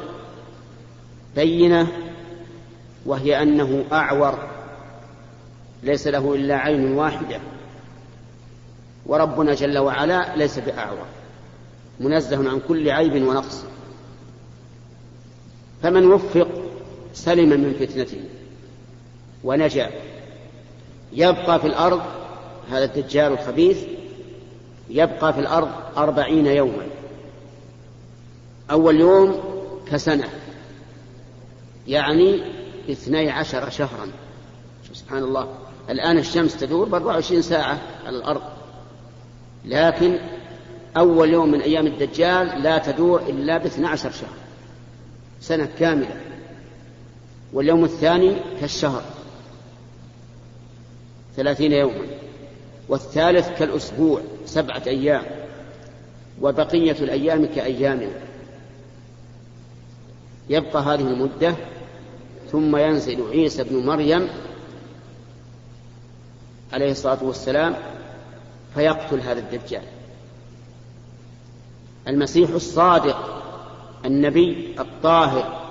بينة 1.36 1.88
وهي 3.06 3.42
أنه 3.42 3.84
أعور 3.92 4.38
ليس 5.82 6.06
له 6.06 6.34
إلا 6.34 6.56
عين 6.56 6.92
واحدة. 6.92 7.40
وربنا 9.06 9.54
جل 9.54 9.78
وعلا 9.78 10.36
ليس 10.36 10.58
بأعور 10.58 11.06
منزه 12.00 12.50
عن 12.50 12.60
كل 12.68 12.90
عيب 12.90 13.28
ونقص. 13.28 13.64
فمن 15.82 16.06
وفق 16.06 16.48
سلم 17.14 17.48
من 17.48 17.74
فتنته 17.80 18.20
ونجا 19.44 19.90
يبقى 21.12 21.60
في 21.60 21.66
الأرض 21.66 22.00
هذا 22.70 22.84
الدجال 22.84 23.32
الخبيث 23.32 23.84
يبقى 24.90 25.32
في 25.32 25.40
الأرض 25.40 25.68
أربعين 25.96 26.46
يوما. 26.46 26.86
أول 28.70 29.00
يوم 29.00 29.40
كسنة 29.90 30.28
يعني 31.88 32.42
اثني 32.90 33.30
عشر 33.30 33.70
شهرا. 33.70 34.08
سبحان 34.94 35.22
الله. 35.22 35.48
الآن 35.90 36.18
الشمس 36.18 36.56
تدور 36.56 36.88
بأربع 36.88 37.06
وعشرين 37.06 37.42
ساعة 37.42 37.78
على 38.06 38.16
الأرض. 38.16 38.42
لكن 39.64 40.18
أول 40.96 41.30
يوم 41.30 41.50
من 41.50 41.60
أيام 41.60 41.86
الدجال 41.86 42.62
لا 42.62 42.78
تدور 42.78 43.20
إلا 43.20 43.58
باثنى 43.58 43.86
عشر 43.86 44.10
شهر 44.10 44.47
سنة 45.40 45.68
كاملة 45.78 46.20
واليوم 47.52 47.84
الثاني 47.84 48.36
كالشهر 48.60 49.02
ثلاثين 51.36 51.72
يوما 51.72 52.06
والثالث 52.88 53.58
كالأسبوع 53.58 54.20
سبعة 54.46 54.82
أيام 54.86 55.22
وبقية 56.40 56.92
الأيام 56.92 57.46
كأيامنا 57.46 58.12
يبقى 60.50 60.82
هذه 60.82 61.00
المدة 61.00 61.54
ثم 62.52 62.76
ينزل 62.76 63.30
عيسى 63.30 63.64
بن 63.64 63.86
مريم 63.86 64.28
عليه 66.72 66.90
الصلاة 66.90 67.24
والسلام 67.24 67.76
فيقتل 68.74 69.20
هذا 69.20 69.38
الدجال. 69.40 69.82
المسيح 72.08 72.50
الصادق 72.50 73.37
النبي 74.04 74.74
الطاهر 74.78 75.68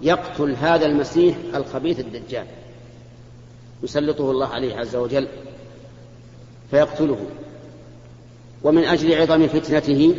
يقتل 0.00 0.54
هذا 0.56 0.86
المسيح 0.86 1.36
الخبيث 1.54 2.00
الدجال 2.00 2.46
يسلطه 3.82 4.30
الله 4.30 4.46
عليه 4.46 4.76
عز 4.76 4.96
وجل 4.96 5.28
فيقتله. 6.70 7.26
ومن 8.62 8.84
أجل 8.84 9.14
عظم 9.14 9.46
فتنته 9.46 10.14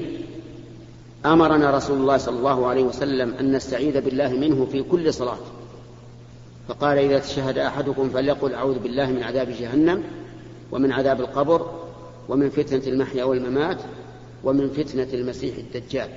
أمرنا 1.26 1.72
رسول 1.72 1.98
الله 1.98 2.18
صلى 2.18 2.38
الله 2.38 2.68
عليه 2.68 2.84
وسلم 2.84 3.34
أن 3.40 3.52
نستعيذ 3.52 4.02
بالله 4.02 4.30
منه 4.30 4.66
في 4.72 4.84
كل 4.84 5.14
صلاة. 5.14 5.38
فقال 6.68 6.98
إذا 6.98 7.20
تشهد 7.20 7.58
أحدكم 7.58 8.10
فليقل 8.10 8.54
أعوذ 8.54 8.80
بالله 8.80 9.12
من 9.12 9.24
عذاب 9.24 9.50
جهنم 9.50 10.04
ومن 10.72 10.92
عذاب 10.92 11.22
القبر 11.22 11.72
ومن 12.30 12.50
فتنة 12.50 12.82
المحيا 12.88 13.24
والممات 13.24 13.78
ومن 14.44 14.70
فتنة 14.70 15.08
المسيح 15.14 15.56
الدجال. 15.58 16.10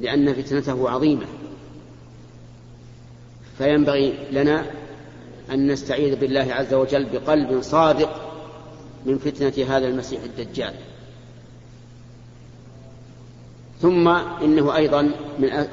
لأن 0.00 0.34
فتنته 0.34 0.90
عظيمة. 0.90 1.26
فينبغي 3.58 4.14
لنا 4.32 4.66
أن 5.50 5.72
نستعيذ 5.72 6.16
بالله 6.16 6.54
عز 6.54 6.74
وجل 6.74 7.06
بقلب 7.12 7.62
صادق 7.62 8.10
من 9.06 9.18
فتنة 9.18 9.76
هذا 9.76 9.88
المسيح 9.88 10.20
الدجال. 10.22 10.74
ثم 13.80 14.08
إنه 14.42 14.76
أيضا 14.76 15.02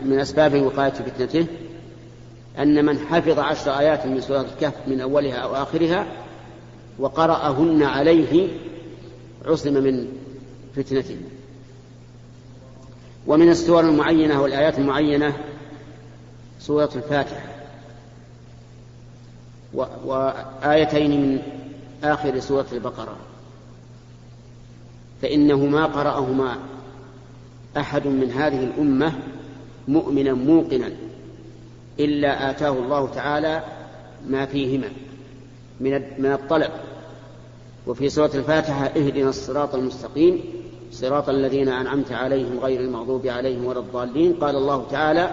من 0.01 0.19
أسباب 0.19 0.61
وقاية 0.61 0.91
فتنته 0.91 1.45
أن 2.59 2.85
من 2.85 2.99
حفظ 2.99 3.39
عشر 3.39 3.79
آيات 3.79 4.05
من 4.05 4.21
سورة 4.21 4.41
الكهف 4.41 4.87
من 4.87 5.01
أولها 5.01 5.35
أو 5.35 5.55
آخرها 5.55 6.07
وقرأهن 6.99 7.83
عليه 7.83 8.47
عصم 9.45 9.73
من 9.73 10.07
فتنته. 10.75 11.17
ومن 13.27 13.49
السور 13.49 13.79
المعينة 13.79 14.41
والآيات 14.41 14.79
المعينة 14.79 15.37
سورة 16.59 16.89
الفاتحة. 16.95 17.55
وآيتين 20.05 21.21
من 21.21 21.39
آخر 22.03 22.39
سورة 22.39 22.65
البقرة. 22.71 23.17
فإنه 25.21 25.65
ما 25.65 25.85
قرأهما 25.85 26.57
أحد 27.77 28.07
من 28.07 28.31
هذه 28.31 28.63
الأمة 28.63 29.13
مؤمنا 29.87 30.33
موقنا 30.33 30.91
إلا 31.99 32.49
آتاه 32.49 32.69
الله 32.69 33.07
تعالى 33.07 33.63
ما 34.27 34.45
فيهما 34.45 34.89
من 36.19 36.31
الطلب. 36.31 36.71
وفي 37.87 38.09
سورة 38.09 38.31
الفاتحة 38.35 38.85
اهدنا 38.85 39.29
الصراط 39.29 39.75
المستقيم 39.75 40.54
صراط 40.95 41.29
الذين 41.29 41.69
أنعمت 41.69 42.11
عليهم 42.11 42.59
غير 42.59 42.79
المغضوب 42.79 43.27
عليهم 43.27 43.65
ولا 43.65 43.79
الضالين. 43.79 44.33
قال 44.33 44.55
الله 44.55 44.85
تعالى 44.91 45.29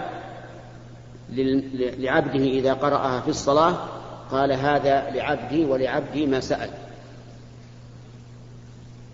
لعبده 1.99 2.43
إذا 2.43 2.73
قرأها 2.73 3.19
في 3.21 3.27
الصلاة 3.27 3.75
قال 4.31 4.51
هذا 4.51 5.09
لعبدي 5.09 5.65
ولعبدي 5.65 6.25
ما 6.25 6.39
سأل. 6.39 6.69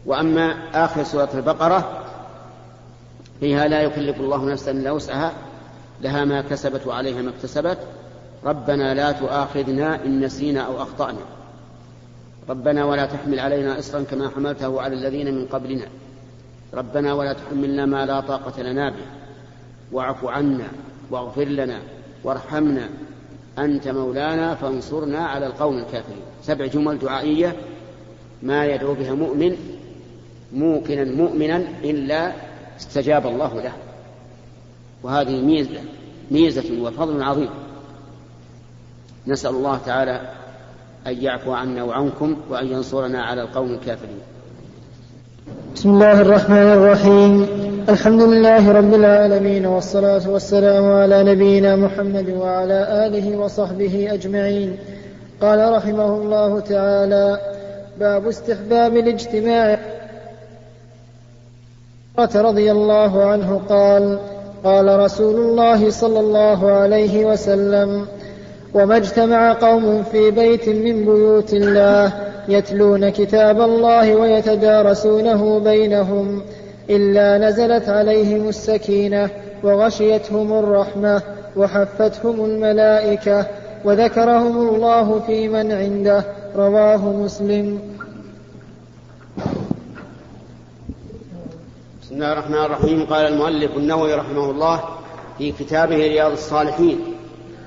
وأما 0.06 0.56
آخر 0.74 1.04
سورة 1.04 1.30
البقرة 1.34 2.04
فيها 3.40 3.68
لا 3.68 3.82
يكلف 3.82 4.20
الله 4.20 4.46
نفسا 4.46 4.72
إلا 4.72 4.92
وسعها 4.92 5.34
لها 6.02 6.26
ما 6.26 6.42
كسبت 6.42 6.88
وعليها 6.88 7.22
ما 7.22 7.30
اكتسبت. 7.30 7.78
ربنا 8.46 8.94
لا 8.94 9.12
تؤاخذنا 9.12 10.06
إن 10.06 10.22
نسينا 10.22 10.62
أو 10.62 10.82
أخطأنا. 10.82 11.22
ربنا 12.50 12.86
ولا 12.86 13.06
تحمل 13.06 13.40
علينا 13.40 13.80
إصرا 13.80 14.04
كما 14.04 14.30
حملته 14.30 14.82
على 14.82 14.96
الذين 14.96 15.36
من 15.36 15.46
قبلنا. 15.46 15.86
ربنا 16.74 17.14
ولا 17.14 17.34
تحملنا 17.34 17.86
ما 17.86 18.06
لا 18.06 18.20
طاقة 18.20 18.62
لنا 18.62 18.90
به. 18.90 19.06
واعف 19.92 20.26
عنا 20.26 20.68
واغفر 21.12 21.44
لنا 21.44 21.80
وارحمنا. 22.24 22.90
أنت 23.58 23.88
مولانا 23.88 24.56
فانصرنا 24.56 25.20
على 25.20 25.48
القوم 25.48 25.78
الكافرين. 25.78 26.22
سبع 26.44 26.66
جمل 26.66 27.00
دعائية 27.00 27.56
ما 28.44 28.66
يدعو 28.66 28.94
بها 28.94 29.14
مؤمن 29.14 29.58
موقنا 30.54 31.04
مؤمنا 31.04 31.58
إلا 31.84 32.34
استجاب 32.78 33.28
الله 33.28 33.62
له. 33.62 33.74
وهذه 35.04 35.42
ميزة 35.42 35.82
ميزة 36.32 36.82
وفضل 36.82 37.24
عظيم. 37.24 37.50
نسأل 39.28 39.50
الله 39.50 39.80
تعالى 39.86 40.34
أن 41.08 41.24
يعفو 41.24 41.52
عنا 41.52 41.84
وعنكم 41.84 42.38
وأن 42.50 42.68
ينصرنا 42.68 43.24
على 43.24 43.42
القوم 43.42 43.72
الكافرين. 43.72 44.20
بسم 45.76 45.90
الله 45.90 46.22
الرحمن 46.22 46.72
الرحيم. 46.72 47.48
الحمد 47.90 48.22
لله 48.22 48.72
رب 48.72 48.94
العالمين 48.94 49.66
والصلاة 49.66 50.30
والسلام 50.30 50.92
على 50.92 51.24
نبينا 51.24 51.76
محمد 51.76 52.30
وعلى 52.30 53.08
آله 53.08 53.38
وصحبه 53.38 54.14
أجمعين. 54.14 54.78
قال 55.42 55.72
رحمه 55.72 56.16
الله 56.16 56.60
تعالى 56.60 57.40
باب 58.00 58.28
استحباب 58.28 58.98
الاجتماع. 58.98 59.80
رضي 62.36 62.72
الله 62.72 63.26
عنه 63.26 63.62
قال 63.70 64.20
قال 64.64 65.00
رسول 65.00 65.36
الله 65.36 65.90
صلى 65.90 66.20
الله 66.20 66.72
عليه 66.72 67.26
وسلم 67.26 68.06
وما 68.74 68.98
اجتمع 68.98 69.54
قوم 69.54 70.04
في 70.04 70.32
بيت 70.32 70.70
من 70.70 71.06
بيوت 71.06 71.54
الله 71.54 72.29
يتلون 72.52 73.10
كتاب 73.10 73.62
الله 73.62 74.16
ويتدارسونه 74.16 75.60
بينهم 75.60 76.42
إلا 76.90 77.50
نزلت 77.50 77.90
عليهم 77.90 78.50
السكينة 78.50 79.30
وغشيتهم 79.64 80.54
الرحمة 80.54 81.22
وحفتهم 81.56 82.46
الملائكة 82.46 83.48
وذكرهم 83.86 84.70
الله 84.70 85.20
في 85.20 85.48
من 85.48 85.72
عنده 85.72 86.24
رواه 86.56 86.98
مسلم. 86.98 87.80
بسم 92.02 92.16
الله 92.16 92.34
الرحمن 92.34 92.58
الرحيم. 92.66 93.06
قال 93.06 93.34
المؤلف 93.34 93.78
النووي 93.78 94.14
رحمه 94.14 94.52
الله 94.52 94.84
في 95.38 95.52
كتابه 95.52 95.96
رياض 95.96 96.32
الصالحين 96.32 97.00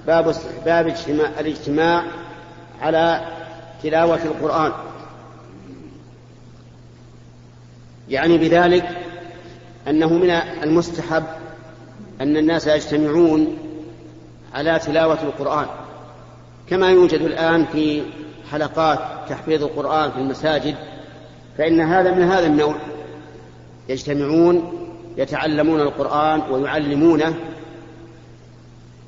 باب 0.07 0.35
اجتماع 0.67 1.41
الاجتماع 1.41 2.03
على 2.83 3.21
تلاوة 3.83 4.25
القرآن. 4.25 4.73
يعني 8.09 8.39
بذلك 8.39 8.89
أنه 9.89 10.13
من 10.13 10.31
المستحب 10.31 11.25
أن 12.21 12.37
الناس 12.37 12.67
يجتمعون 12.67 13.59
على 14.55 14.79
تلاوة 14.79 15.23
القرآن. 15.23 15.67
كما 16.71 16.91
يوجد 16.91 17.21
الآن 17.21 17.65
في 17.65 18.03
حلقات 18.51 18.99
تحفيظ 19.29 19.63
القرآن 19.63 20.11
في 20.11 20.19
المساجد 20.19 20.75
فإن 21.59 21.81
هذا 21.81 22.11
من 22.15 22.23
هذا 22.23 22.47
النوع. 22.47 22.77
يجتمعون 23.89 24.79
يتعلمون 25.17 25.81
القرآن 25.81 26.41
ويعلمونه 26.51 27.35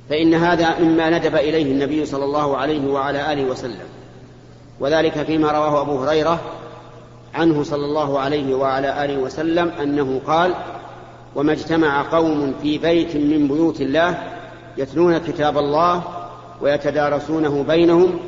فإن 0.08 0.34
هذا 0.34 0.78
مما 0.78 1.18
ندب 1.18 1.36
إليه 1.36 1.72
النبي 1.72 2.06
صلى 2.06 2.24
الله 2.24 2.56
عليه 2.56 2.86
وعلى 2.86 3.32
آله 3.32 3.44
وسلم. 3.44 3.93
وذلك 4.80 5.22
فيما 5.22 5.52
رواه 5.52 5.80
أبو 5.80 6.04
هريرة 6.04 6.40
عنه 7.34 7.62
صلى 7.62 7.84
الله 7.84 8.18
عليه 8.18 8.54
وعلى 8.54 9.04
آله 9.04 9.16
وسلم 9.18 9.68
أنه 9.68 10.20
قال 10.26 10.54
وما 11.34 11.52
اجتمع 11.52 12.02
قوم 12.02 12.54
في 12.62 12.78
بيت 12.78 13.16
من 13.16 13.48
بيوت 13.48 13.80
الله 13.80 14.18
يتلون 14.76 15.18
كتاب 15.18 15.58
الله 15.58 16.02
ويتدارسونه 16.60 17.62
بينهم 17.62 18.18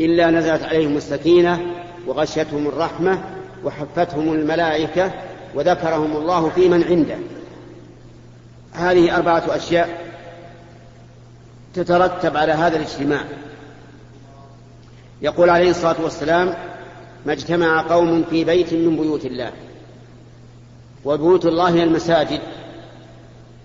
إلا 0.00 0.30
نزلت 0.30 0.62
عليهم 0.62 0.96
السكينة 0.96 1.60
وغشيتهم 2.06 2.66
الرحمة 2.66 3.18
وحفتهم 3.64 4.32
الملائكة 4.32 5.10
وذكرهم 5.54 6.16
الله 6.16 6.48
في 6.48 6.68
من 6.68 6.84
عنده. 6.84 7.16
هذه 8.72 9.16
أربعة 9.16 9.42
أشياء 9.48 10.12
تترتب 11.74 12.36
على 12.36 12.52
هذا 12.52 12.76
الاجتماع. 12.76 13.20
يقول 15.22 15.50
عليه 15.50 15.70
الصلاة 15.70 16.02
والسلام 16.02 16.54
ما 17.26 17.32
اجتمع 17.32 17.82
قوم 17.82 18.24
في 18.30 18.44
بيت 18.44 18.74
من 18.74 18.96
بيوت 18.96 19.26
الله 19.26 19.52
وبيوت 21.04 21.46
الله 21.46 21.68
هي 21.68 21.82
المساجد. 21.82 22.40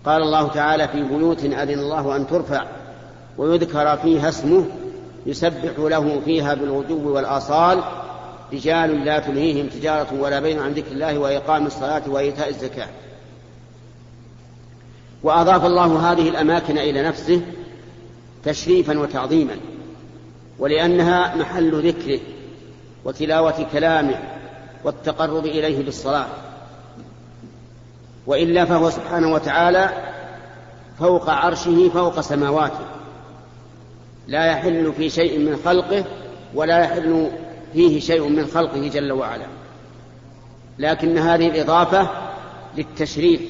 قال 0.05 0.21
الله 0.21 0.47
تعالى 0.47 0.87
في 0.87 1.03
بيوت 1.03 1.43
أذن 1.43 1.79
الله 1.79 2.15
أن 2.15 2.27
ترفع 2.27 2.65
ويذكر 3.37 3.97
فيها 3.97 4.29
اسمه 4.29 4.65
يسبح 5.25 5.71
له 5.77 6.21
فيها 6.25 6.53
بالغدو 6.53 7.15
والآصال 7.15 7.83
رجال 8.53 9.05
لا 9.05 9.19
تلهيهم 9.19 9.67
تجارة 9.67 10.07
ولا 10.19 10.39
بين 10.39 10.59
عن 10.59 10.71
ذكر 10.71 10.91
الله 10.91 11.17
وإقام 11.17 11.65
الصلاة 11.65 12.01
وإيتاء 12.07 12.49
الزكاة. 12.49 12.87
وأضاف 15.23 15.65
الله 15.65 16.11
هذه 16.11 16.29
الأماكن 16.29 16.77
إلى 16.77 17.03
نفسه 17.03 17.41
تشريفا 18.43 18.99
وتعظيما. 18.99 19.55
ولأنها 20.59 21.35
محل 21.35 21.87
ذكره 21.87 22.19
وتلاوة 23.05 23.65
كلامه 23.71 24.19
والتقرب 24.83 25.45
إليه 25.45 25.83
بالصلاة. 25.83 26.27
وإلا 28.27 28.65
فهو 28.65 28.89
سبحانه 28.89 29.33
وتعالى 29.33 29.89
فوق 30.99 31.29
عرشه 31.29 31.89
فوق 31.89 32.19
سماواته. 32.19 32.85
لا 34.27 34.45
يحل 34.45 34.93
في 34.97 35.09
شيء 35.09 35.39
من 35.39 35.59
خلقه 35.65 36.05
ولا 36.55 36.79
يحل 36.79 37.31
فيه 37.73 37.99
شيء 37.99 38.29
من 38.29 38.45
خلقه 38.45 38.87
جل 38.87 39.11
وعلا. 39.11 39.45
لكن 40.79 41.17
هذه 41.17 41.47
الإضافة 41.47 42.09
للتشريف. 42.77 43.41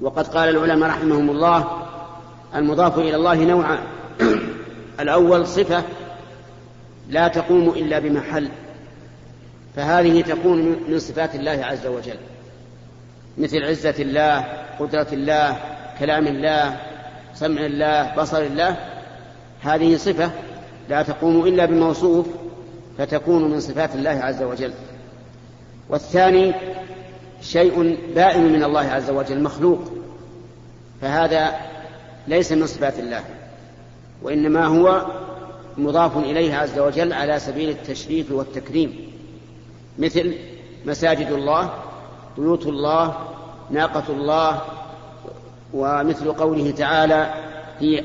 وقد 0.00 0.26
قال 0.26 0.48
العلماء 0.48 0.90
رحمهم 0.90 1.30
الله 1.30 1.82
المضاف 2.54 2.98
إلى 2.98 3.16
الله 3.16 3.44
نوعان. 3.44 3.80
الأول 5.02 5.46
صفة 5.46 5.82
لا 7.08 7.28
تقوم 7.28 7.68
إلا 7.68 7.98
بمحل 7.98 8.48
فهذه 9.76 10.20
تكون 10.20 10.76
من 10.88 10.98
صفات 10.98 11.34
الله 11.34 11.64
عز 11.64 11.86
وجل. 11.86 12.16
مثل 13.38 13.64
عزة 13.64 13.94
الله 13.98 14.40
قدرة 14.80 15.06
الله 15.12 15.56
كلام 15.98 16.26
الله 16.26 16.80
سمع 17.34 17.66
الله 17.66 18.14
بصر 18.16 18.42
الله 18.42 18.76
هذه 19.62 19.96
صفة 19.96 20.30
لا 20.88 21.02
تقوم 21.02 21.46
إلا 21.46 21.64
بموصوف 21.64 22.26
فتكون 22.98 23.50
من 23.50 23.60
صفات 23.60 23.94
الله 23.94 24.10
عز 24.10 24.42
وجل. 24.42 24.72
والثاني 25.88 26.54
شيء 27.42 27.98
بائن 28.14 28.52
من 28.52 28.64
الله 28.64 28.80
عز 28.80 29.10
وجل 29.10 29.42
مخلوق 29.42 29.92
فهذا 31.00 31.54
ليس 32.28 32.52
من 32.52 32.66
صفات 32.66 32.98
الله. 32.98 33.24
وإنما 34.22 34.66
هو 34.66 35.06
مضاف 35.78 36.16
إليه 36.16 36.54
عز 36.54 36.78
وجل 36.78 37.12
على 37.12 37.38
سبيل 37.38 37.68
التشريف 37.68 38.32
والتكريم 38.32 39.12
مثل 39.98 40.34
مساجد 40.86 41.30
الله 41.30 41.70
بيوت 42.38 42.66
الله 42.66 43.16
ناقة 43.70 44.04
الله 44.08 44.62
ومثل 45.74 46.32
قوله 46.32 46.70
تعالى 46.70 47.34
في 47.78 48.04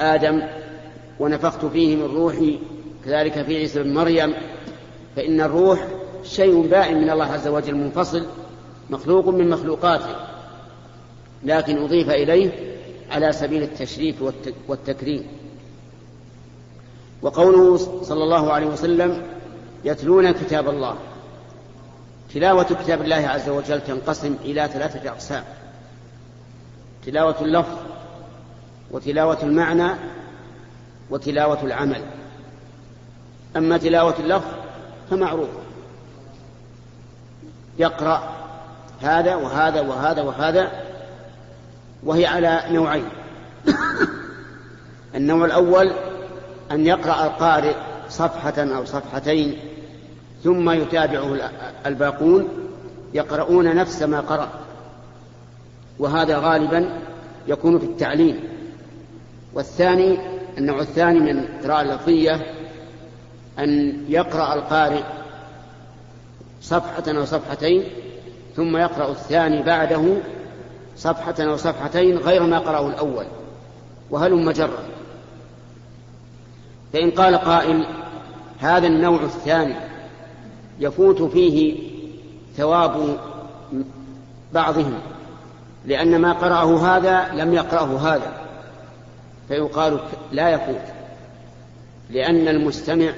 آدم 0.00 0.42
ونفخت 1.20 1.64
فيه 1.64 1.96
من 1.96 2.14
روحي 2.16 2.58
كذلك 3.04 3.42
في 3.42 3.56
عيسى 3.56 3.82
بن 3.82 3.94
مريم. 3.94 4.34
فإن 5.16 5.40
الروح 5.40 5.86
شيء 6.24 6.66
بائن 6.66 7.00
من 7.00 7.10
الله 7.10 7.24
عز 7.24 7.48
وجل 7.48 7.74
منفصل 7.74 8.26
مخلوق 8.90 9.28
من 9.28 9.50
مخلوقاته 9.50 10.16
لكن 11.44 11.82
أضيف 11.82 12.10
إليه 12.10 12.69
على 13.10 13.32
سبيل 13.32 13.62
التشريف 13.62 14.22
والتكريم. 14.68 15.26
وقوله 17.22 17.76
صلى 18.02 18.24
الله 18.24 18.52
عليه 18.52 18.66
وسلم 18.66 19.22
يتلون 19.84 20.30
كتاب 20.30 20.68
الله. 20.68 20.96
تلاوة 22.34 22.62
كتاب 22.62 23.02
الله 23.02 23.16
عز 23.16 23.48
وجل 23.48 23.80
تنقسم 23.80 24.36
إلى 24.44 24.68
ثلاثة 24.68 25.10
أقسام. 25.10 25.44
تلاوة 27.06 27.36
اللفظ 27.40 27.78
وتلاوة 28.90 29.38
المعنى 29.42 29.92
وتلاوة 31.10 31.62
العمل. 31.62 32.02
أما 33.56 33.78
تلاوة 33.78 34.14
اللفظ 34.18 34.48
فمعروف. 35.10 35.48
يقرأ 37.78 38.36
هذا 39.00 39.34
وهذا 39.34 39.80
وهذا 39.80 40.22
وهذا 40.22 40.89
وهي 42.04 42.26
على 42.26 42.62
نوعين. 42.70 43.08
النوع 45.14 45.44
الأول 45.44 45.92
أن 46.70 46.86
يقرأ 46.86 47.26
القارئ 47.26 47.74
صفحة 48.08 48.54
أو 48.58 48.84
صفحتين 48.84 49.58
ثم 50.44 50.70
يتابعه 50.70 51.50
الباقون 51.86 52.48
يقرؤون 53.14 53.76
نفس 53.76 54.02
ما 54.02 54.20
قرأ. 54.20 54.48
وهذا 55.98 56.38
غالبا 56.38 56.98
يكون 57.48 57.78
في 57.78 57.84
التعليم 57.84 58.40
والثاني 59.54 60.18
النوع 60.58 60.80
الثاني 60.80 61.20
من 61.20 61.38
القراءة 61.38 61.82
اللفظية 61.82 62.40
أن 63.58 64.00
يقرأ 64.08 64.54
القارئ 64.54 65.02
صفحة 66.62 67.02
أو 67.08 67.24
صفحتين 67.24 67.84
ثم 68.56 68.76
يقرأ 68.76 69.10
الثاني 69.10 69.62
بعده 69.62 70.16
صفحة 70.96 71.34
أو 71.40 71.56
صفحتين 71.56 72.18
غير 72.18 72.42
ما 72.42 72.58
قرأه 72.58 72.88
الأول 72.88 73.24
وهلم 74.10 74.50
جرا 74.50 74.84
فإن 76.92 77.10
قال 77.10 77.36
قائل 77.36 77.86
هذا 78.58 78.86
النوع 78.86 79.22
الثاني 79.22 79.74
يفوت 80.80 81.22
فيه 81.22 81.76
ثواب 82.56 83.18
بعضهم 84.52 84.98
لأن 85.86 86.20
ما 86.20 86.32
قرأه 86.32 86.96
هذا 86.96 87.34
لم 87.34 87.54
يقرأه 87.54 87.98
هذا 87.98 88.32
فيقال 89.48 90.00
لا 90.32 90.50
يفوت 90.50 90.84
لأن 92.10 92.48
المستمع 92.48 93.12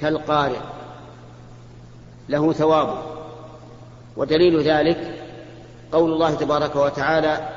كالقارئ 0.00 0.60
له 2.28 2.52
ثواب 2.52 3.02
ودليل 4.16 4.62
ذلك 4.62 5.15
قول 5.92 6.12
الله 6.12 6.34
تبارك 6.34 6.76
وتعالى 6.76 7.48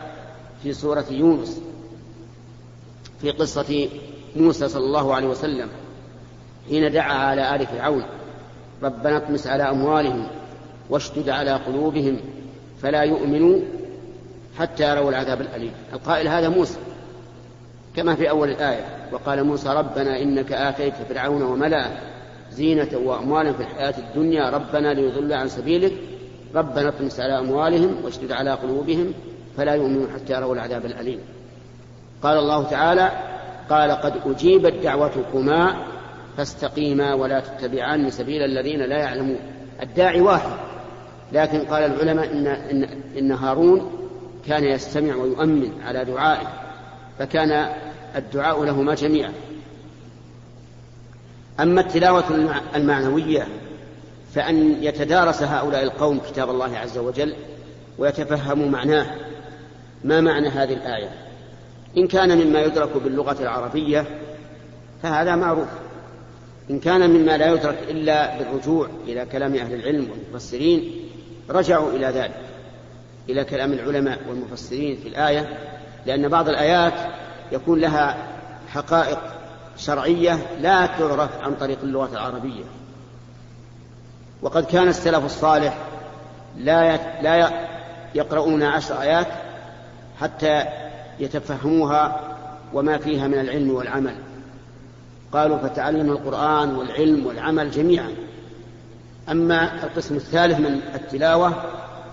في 0.63 0.73
سورة 0.73 1.05
يونس 1.11 1.61
في 3.21 3.31
قصة 3.31 3.89
موسى 4.35 4.67
صلى 4.67 4.85
الله 4.85 5.15
عليه 5.15 5.27
وسلم 5.27 5.69
حين 6.69 6.91
دعا 6.91 7.13
على 7.13 7.55
آل 7.55 7.67
فرعون 7.67 8.03
ربنا 8.83 9.17
اطمس 9.17 9.47
على 9.47 9.63
أموالهم 9.63 10.27
واشدد 10.89 11.29
على 11.29 11.51
قلوبهم 11.51 12.19
فلا 12.81 13.03
يؤمنوا 13.03 13.59
حتى 14.59 14.89
يروا 14.89 15.09
العذاب 15.09 15.41
الأليم. 15.41 15.71
القائل 15.93 16.27
هذا 16.27 16.49
موسى 16.49 16.77
كما 17.95 18.15
في 18.15 18.29
أول 18.29 18.49
الآية 18.49 18.85
وقال 19.11 19.43
موسى 19.43 19.69
ربنا 19.69 20.21
إنك 20.21 20.51
آتيت 20.51 20.93
فرعون 21.09 21.41
وملأه 21.41 21.91
زينة 22.51 22.89
وأموالا 23.03 23.53
في 23.53 23.63
الحياة 23.63 23.93
الدنيا 23.97 24.49
ربنا 24.49 24.93
ليضل 24.93 25.33
عن 25.33 25.49
سبيلك 25.49 25.93
ربنا 26.55 26.89
اطمس 26.89 27.19
على 27.19 27.39
أموالهم 27.39 27.95
واشدد 28.03 28.31
على 28.31 28.51
قلوبهم 28.51 29.13
فلا 29.57 29.73
يؤمنوا 29.73 30.07
حتى 30.13 30.33
يروا 30.33 30.55
العذاب 30.55 30.85
الأليم. 30.85 31.19
قال 32.23 32.37
الله 32.37 32.63
تعالى 32.63 33.11
قال 33.69 33.91
قد 33.91 34.13
أجيبت 34.25 34.73
دعوتكما 34.73 35.75
فاستقيما 36.37 37.13
ولا 37.13 37.39
تتبعان 37.39 38.09
سبيل 38.09 38.41
الذين 38.41 38.79
لا 38.79 38.97
يعلمون. 38.97 39.39
الداعي 39.81 40.21
واحد. 40.21 40.51
لكن 41.31 41.59
قال 41.59 41.83
العلماء 41.83 42.31
إن, 42.31 42.47
إن, 42.47 42.89
إن 43.17 43.31
هارون 43.31 43.91
كان 44.47 44.63
يستمع 44.63 45.15
ويؤمن 45.15 45.71
على 45.85 46.05
دعائه 46.05 46.47
فكان 47.19 47.69
الدعاء 48.15 48.63
لهما 48.63 48.95
جميعا. 48.95 49.33
أما 51.59 51.81
التلاوة 51.81 52.23
المعنوية 52.75 53.47
فأن 54.33 54.83
يتدارس 54.83 55.43
هؤلاء 55.43 55.83
القوم 55.83 56.19
كتاب 56.19 56.49
الله 56.49 56.77
عز 56.77 56.97
وجل 56.97 57.35
ويتفهموا 57.97 58.69
معناه. 58.69 59.15
ما 60.03 60.21
معنى 60.21 60.47
هذه 60.47 60.73
الآية؟ 60.73 61.09
إن 61.97 62.07
كان 62.07 62.37
مما 62.37 62.61
يدرك 62.61 62.97
باللغة 63.03 63.41
العربية 63.41 64.05
فهذا 65.03 65.35
معروف. 65.35 65.67
إن 66.69 66.79
كان 66.79 67.09
مما 67.09 67.37
لا 67.37 67.53
يدرك 67.53 67.77
إلا 67.89 68.37
بالرجوع 68.37 68.89
إلى 69.07 69.25
كلام 69.25 69.55
أهل 69.55 69.73
العلم 69.73 70.07
والمفسرين 70.11 70.91
رجعوا 71.49 71.91
إلى 71.91 72.05
ذلك 72.05 72.41
إلى 73.29 73.43
كلام 73.43 73.73
العلماء 73.73 74.19
والمفسرين 74.29 74.97
في 74.97 75.07
الآية 75.07 75.57
لأن 76.05 76.27
بعض 76.27 76.49
الآيات 76.49 76.93
يكون 77.51 77.79
لها 77.79 78.17
حقائق 78.67 79.19
شرعية 79.77 80.39
لا 80.59 80.85
تعرف 80.85 81.41
عن 81.41 81.55
طريق 81.55 81.77
اللغة 81.83 82.11
العربية. 82.11 82.63
وقد 84.41 84.65
كان 84.65 84.87
السلف 84.87 85.25
الصالح 85.25 85.77
لا 86.57 86.97
لا 87.21 87.67
يقرؤون 88.15 88.63
عشر 88.63 89.01
آيات 89.01 89.27
حتى 90.19 90.65
يتفهموها 91.19 92.19
وما 92.73 92.97
فيها 92.97 93.27
من 93.27 93.39
العلم 93.39 93.71
والعمل. 93.71 94.15
قالوا 95.31 95.57
فتعلم 95.57 96.11
القرآن 96.11 96.75
والعلم 96.75 97.25
والعمل 97.25 97.71
جميعا. 97.71 98.15
أما 99.29 99.83
القسم 99.83 100.15
الثالث 100.15 100.59
من 100.59 100.81
التلاوة 100.95 101.53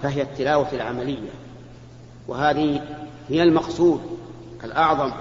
فهي 0.03 0.23
التلاوة 0.23 0.73
العملية. 0.73 1.31
وهذه 2.29 2.81
هي 3.29 3.43
المقصود 3.43 4.19
الأعظم 4.65 5.13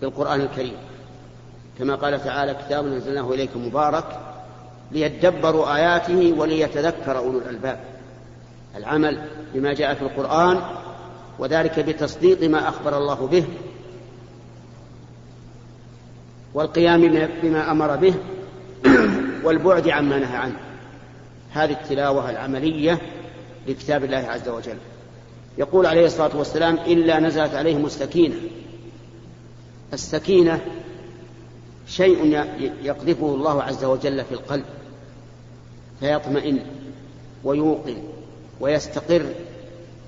بالقرآن 0.00 0.40
الكريم. 0.40 0.76
كما 1.78 1.94
قال 1.94 2.24
تعالى 2.24 2.54
كتاب 2.54 2.86
أنزلناه 2.86 3.32
إليك 3.32 3.56
مبارك 3.56 4.29
ليدبروا 4.92 5.76
آياته 5.76 6.34
وليتذكر 6.38 7.18
أولو 7.18 7.38
الألباب. 7.38 7.80
العمل 8.76 9.28
بما 9.54 9.74
جاء 9.74 9.94
في 9.94 10.02
القرآن 10.02 10.60
وذلك 11.38 11.80
بتصديق 11.80 12.42
ما 12.50 12.68
أخبر 12.68 12.98
الله 12.98 13.26
به 13.26 13.44
والقيام 16.54 17.28
بما 17.42 17.70
أمر 17.70 17.96
به 17.96 18.14
والبعد 19.44 19.88
عما 19.88 20.18
نهى 20.18 20.36
عنه. 20.36 20.56
هذه 21.52 21.72
التلاوة 21.72 22.30
العملية 22.30 22.98
لكتاب 23.68 24.04
الله 24.04 24.16
عز 24.28 24.48
وجل. 24.48 24.76
يقول 25.58 25.86
عليه 25.86 26.06
الصلاة 26.06 26.36
والسلام 26.36 26.74
إلا 26.74 27.20
نزلت 27.20 27.54
عليهم 27.54 27.86
السكينة. 27.86 28.36
السكينة 29.92 30.60
شيء 31.86 32.44
يقذفه 32.82 33.34
الله 33.34 33.62
عز 33.62 33.84
وجل 33.84 34.24
في 34.24 34.32
القلب. 34.32 34.64
فيطمئن 36.00 36.58
ويوقن 37.44 37.96
ويستقر 38.60 39.26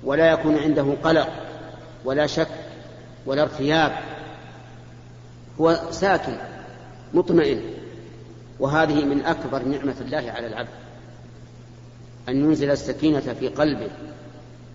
ولا 0.03 0.31
يكون 0.31 0.57
عنده 0.57 0.93
قلق 1.03 1.29
ولا 2.05 2.27
شك 2.27 2.47
ولا 3.25 3.41
ارتياب. 3.41 3.91
هو 5.61 5.79
ساكن 5.91 6.37
مطمئن. 7.13 7.61
وهذه 8.59 9.05
من 9.05 9.25
أكبر 9.25 9.63
نعمة 9.63 9.95
الله 10.01 10.31
على 10.31 10.47
العبد 10.47 10.69
أن 12.29 12.43
ينزل 12.43 12.71
السكينة 12.71 13.35
في 13.39 13.47
قلبه 13.47 13.89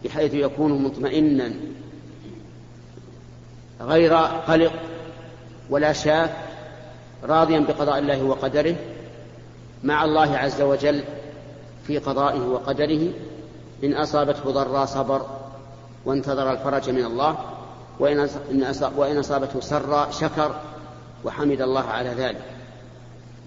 بحيث 0.04 0.34
يكون 0.34 0.82
مطمئنا. 0.82 1.52
غير 3.80 4.14
قلق 4.14 4.72
ولا 5.70 5.92
شاك 5.92 6.36
راضيا 7.24 7.58
بقضاء 7.58 7.98
الله 7.98 8.22
وقدره. 8.22 8.76
مع 9.84 10.04
الله 10.04 10.36
عز 10.36 10.62
وجل 10.62 11.04
في 11.86 11.98
قضائه 11.98 12.40
وقدره 12.40 13.08
إن 13.84 13.94
أصابته 13.94 14.50
ضراء 14.50 14.84
صبر 14.84 15.26
وانتظر 16.04 16.52
الفرج 16.52 16.90
من 16.90 17.04
الله 17.04 17.38
وإن 18.96 19.18
أصابته 19.18 19.60
سراء 19.60 20.10
شكر 20.10 20.54
وحمد 21.24 21.60
الله 21.60 21.80
على 21.80 22.10
ذلك. 22.10 22.42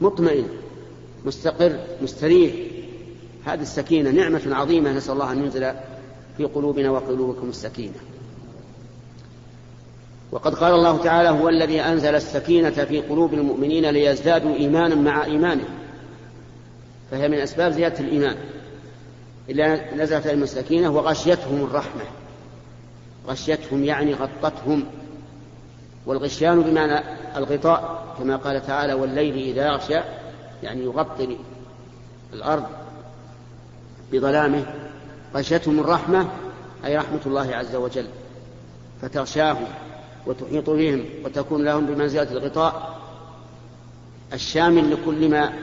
مطمئن 0.01 0.47
مستقر 1.25 1.79
مستريح. 2.01 2.53
هذه 3.45 3.61
السكينة 3.61 4.11
نعمة 4.11 4.41
عظيمة. 4.45 4.93
نسأل 4.93 5.13
الله 5.13 5.31
أن 5.31 5.43
ينزل 5.43 5.73
في 6.37 6.43
قلوبنا 6.45 6.91
وقلوبكم 6.91 7.49
السكينة. 7.49 7.99
وقد 10.31 10.55
قال 10.55 10.73
الله 10.73 10.97
تعالى 10.97 11.29
هو 11.29 11.49
الذي 11.49 11.81
أنزل 11.81 12.15
السكينة 12.15 12.69
في 12.69 13.01
قلوب 13.01 13.33
المؤمنين 13.33 13.85
ليزدادوا 13.85 14.55
إيمانا 14.55 14.95
مع 14.95 15.25
إيمانهم. 15.25 15.80
فهي 17.11 17.27
من 17.27 17.37
أسباب 17.37 17.71
زيادة 17.71 17.99
الإيمان. 17.99 18.35
إلا 19.49 19.95
نزلت 19.95 20.27
عليهم 20.27 20.43
السكينة 20.43 20.89
وغشيتهم 20.89 21.63
الرحمة. 21.63 22.03
غشيتهم 23.27 23.83
يعني 23.83 24.13
غطتهم. 24.13 24.83
والغشيان 26.05 26.61
بمعنى 26.61 27.03
الغطاء 27.37 28.15
كما 28.19 28.35
قال 28.35 28.67
تعالى 28.67 28.93
والليل 28.93 29.35
إذا 29.35 29.67
يغشى 29.67 29.99
يعني 30.63 30.83
يغطي 30.83 31.37
الأرض 32.33 32.65
بظلامه. 34.11 34.65
غشيتهم 35.35 35.79
الرحمة 35.79 36.27
أي 36.85 36.97
رحمة 36.97 37.21
الله 37.25 37.55
عز 37.55 37.75
وجل. 37.75 38.07
فتغشاهم 39.01 39.67
وتحيط 40.27 40.69
بهم 40.69 41.05
وتكون 41.25 41.65
لهم 41.65 41.85
بمنزلة 41.85 42.31
الغطاء 42.31 42.99
الشامل 44.33 44.91
لكل 44.91 45.29
ما 45.29 45.53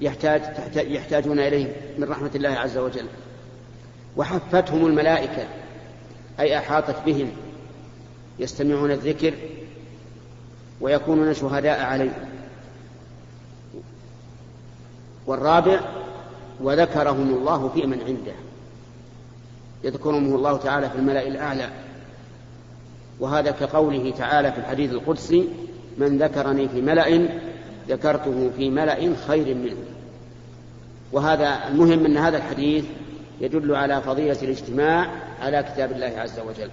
يحتاج 0.00 0.42
يحتاجون 0.76 1.38
إليه 1.38 1.72
من 1.98 2.04
رحمة 2.04 2.30
الله 2.34 2.48
عز 2.48 2.78
وجل. 2.78 3.06
وحفتهم 4.16 4.86
الملائكة 4.86 5.48
أي 6.40 6.58
أحاطت 6.58 6.96
بهم. 7.06 7.30
يستمعون 8.38 8.90
الذكر 8.90 9.34
ويكونون 10.80 11.34
شهداء 11.34 11.80
عليه. 11.80 12.28
والرابع 15.26 15.80
وذكرهم 16.60 17.34
الله 17.34 17.68
في 17.68 17.86
من 17.86 18.00
عنده. 18.00 18.34
يذكرهم 19.84 20.34
الله 20.34 20.56
تعالى 20.56 20.90
في 20.90 20.96
الملأ 20.96 21.26
الأعلى. 21.26 21.70
وهذا 23.20 23.50
كقوله 23.50 24.10
تعالى 24.10 24.52
في 24.52 24.58
الحديث 24.58 24.92
القدسي 24.92 25.48
من 25.98 26.18
ذكرني 26.18 26.68
في 26.68 26.80
ملأ 26.80 27.30
ذكرته 27.88 28.50
في 28.56 28.70
ملأ 28.70 29.16
خير 29.26 29.54
منه. 29.54 29.76
وهذا 31.12 31.68
المهم 31.68 32.04
أن 32.04 32.16
هذا 32.16 32.36
الحديث 32.36 32.84
يدل 33.40 33.74
على 33.74 34.02
فضيلة 34.02 34.42
الاجتماع 34.42 35.10
على 35.40 35.62
كتاب 35.62 35.92
الله 35.92 36.12
عز 36.16 36.40
وجل. 36.40 36.70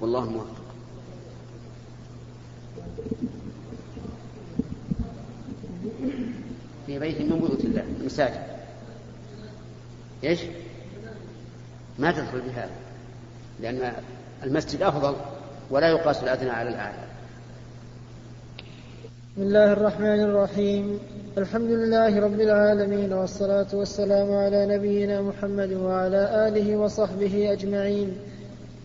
والله 0.00 0.30
موفق. 0.30 0.58
في 6.86 6.98
بيت 6.98 7.20
من 7.20 7.38
بيوت 7.38 7.64
الله 7.64 7.84
المساجد. 8.00 8.42
إيش؟ 10.24 10.40
ما 11.98 12.12
تدخل 12.12 12.40
بهذا 12.40 12.70
لأن 13.60 13.92
المسجد 14.44 14.82
أفضل 14.82 15.16
ولا 15.70 15.88
يقاس 15.88 16.22
الأدنى 16.22 16.50
على 16.50 16.68
الأعلى. 16.68 17.07
بسم 19.38 19.46
الله 19.46 19.72
الرحمن 19.72 20.20
الرحيم. 20.20 20.98
الحمد 21.38 21.70
لله 21.70 22.20
رب 22.20 22.40
العالمين 22.40 23.12
والصلاة 23.12 23.66
والسلام 23.72 24.32
على 24.32 24.66
نبينا 24.66 25.22
محمد 25.22 25.72
وعلى 25.72 26.48
آله 26.48 26.76
وصحبه 26.76 27.52
أجمعين. 27.52 28.18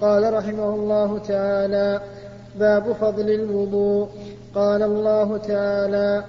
قال 0.02 0.34
رحمه 0.34 0.70
الله 0.76 1.18
تعالى 1.18 2.02
باب 2.60 2.94
فضل 2.94 3.30
الوضوء. 3.32 4.08
قال 4.56 4.84
الله 4.84 5.38
تعالى 5.38 6.24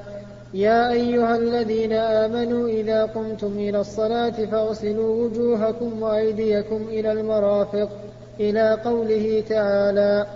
يا 0.54 0.90
أيها 0.90 1.36
الذين 1.36 1.92
آمنوا 1.92 2.68
إذا 2.68 3.04
قمتم 3.04 3.52
إلى 3.56 3.80
الصلاة 3.80 4.44
فاغسلوا 4.44 5.24
وجوهكم 5.24 6.02
وأيديكم 6.02 6.80
إلى 6.88 7.12
المرافق 7.12 7.88
إلى 8.40 8.78
قوله 8.84 9.44
تعالى 9.48 10.26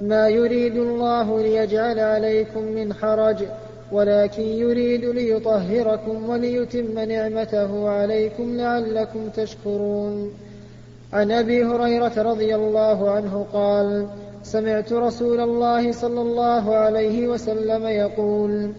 ما 0.00 0.28
يريد 0.28 0.76
الله 0.76 1.40
ليجعل 1.42 1.98
عليكم 1.98 2.62
من 2.62 2.94
حرج 2.94 3.36
ولكن 3.92 4.42
يريد 4.42 5.04
ليطهركم 5.04 6.30
وليتم 6.30 6.98
نعمته 6.98 7.88
عليكم 7.88 8.56
لعلكم 8.56 9.28
تشكرون. 9.28 10.32
عن 11.12 11.30
أبي 11.30 11.64
هريرة 11.64 12.22
رضي 12.22 12.54
الله 12.54 13.10
عنه 13.10 13.46
قال 13.52 14.06
سمعت 14.42 14.92
رسول 14.92 15.40
الله 15.40 15.92
صلى 15.92 16.20
الله 16.20 16.74
عليه 16.74 17.28
وسلم 17.28 17.86
يقول 17.86 18.72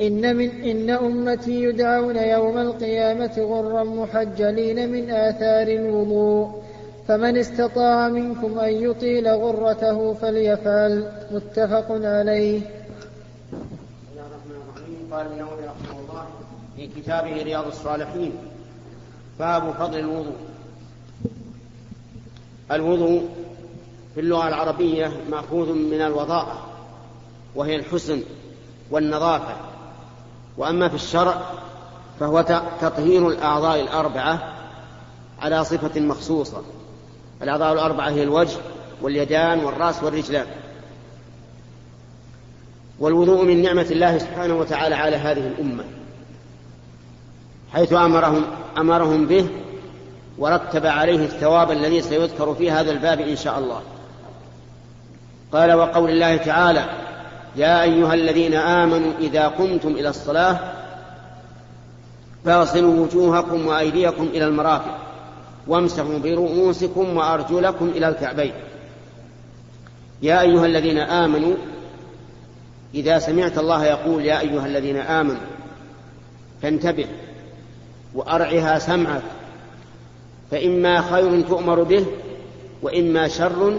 إن, 0.00 0.36
من 0.36 0.50
إن 0.50 0.90
أمتي 0.90 1.62
يدعون 1.62 2.16
يوم 2.16 2.58
القيامة 2.58 3.38
غرا 3.38 3.84
محجلين 3.84 4.92
من 4.92 5.10
آثار 5.10 5.68
الوضوء 5.68 6.50
فمن 7.08 7.36
استطاع 7.36 8.08
منكم 8.08 8.58
أن 8.58 8.72
يطيل 8.72 9.28
غرته 9.28 10.14
فليفعل 10.14 11.12
متفق 11.30 11.86
عليه. 11.90 12.60
قال 15.12 15.26
النووي 15.26 15.64
رحمه 15.64 16.00
الله 16.00 16.26
في 16.76 16.86
كتابه 16.86 17.42
رياض 17.42 17.66
الصالحين 17.66 18.32
باب 19.38 19.72
فضل 19.72 19.98
الوضوء. 19.98 20.36
الوضوء 22.72 23.28
في 24.14 24.20
اللغة 24.20 24.48
العربية 24.48 25.12
مأخوذ 25.30 25.72
من 25.72 26.00
الوضاءة 26.00 26.66
وهي 27.54 27.76
الحسن 27.76 28.22
والنظافة. 28.90 29.56
وأما 30.56 30.88
في 30.88 30.94
الشرع 30.94 31.40
فهو 32.20 32.42
تطهير 32.80 33.28
الأعضاء 33.28 33.80
الأربعة 33.80 34.54
على 35.40 35.64
صفة 35.64 36.00
مخصوصة. 36.00 36.62
الأعضاء 37.42 37.72
الأربعة 37.72 38.08
هي 38.10 38.22
الوجه 38.22 38.56
واليدان 39.02 39.64
والرأس 39.64 40.02
والرجلان. 40.02 40.46
والوضوء 42.98 43.44
من 43.44 43.62
نعمة 43.62 43.86
الله 43.90 44.18
سبحانه 44.18 44.54
وتعالى 44.54 44.94
على 44.94 45.16
هذه 45.16 45.46
الأمة. 45.46 45.84
حيث 47.72 47.92
أمرهم 47.92 48.44
أمرهم 48.78 49.26
به 49.26 49.48
ورتب 50.38 50.86
عليه 50.86 51.24
الثواب 51.24 51.70
الذي 51.70 52.02
سيذكر 52.02 52.54
في 52.54 52.70
هذا 52.70 52.90
الباب 52.90 53.20
إن 53.20 53.36
شاء 53.36 53.58
الله. 53.58 53.80
قال 55.52 55.72
وقول 55.72 56.10
الله 56.10 56.36
تعالى 56.36 56.84
يا 57.56 57.82
أيها 57.82 58.14
الذين 58.14 58.54
آمنوا 58.54 59.12
إذا 59.20 59.48
قمتم 59.48 59.88
إلى 59.88 60.08
الصلاة 60.08 60.58
فاغسلوا 62.44 63.06
وجوهكم 63.06 63.66
وأيديكم 63.66 64.24
إلى 64.24 64.44
المرافق. 64.44 65.07
وامسحوا 65.68 66.18
برؤوسكم 66.18 67.16
وأرجلكم 67.16 67.88
إلى 67.88 68.08
الكعبين. 68.08 68.52
يا 70.22 70.40
أيها 70.40 70.66
الذين 70.66 70.98
آمنوا 70.98 71.54
إذا 72.94 73.18
سمعت 73.18 73.58
الله 73.58 73.84
يقول 73.84 74.24
يا 74.24 74.40
أيها 74.40 74.66
الذين 74.66 74.96
آمنوا 74.96 75.46
فانتبه 76.62 77.06
وأرعها 78.14 78.78
سمعك 78.78 79.22
فإما 80.50 81.00
خير 81.00 81.42
تؤمر 81.42 81.82
به 81.82 82.06
وإما 82.82 83.28
شر 83.28 83.78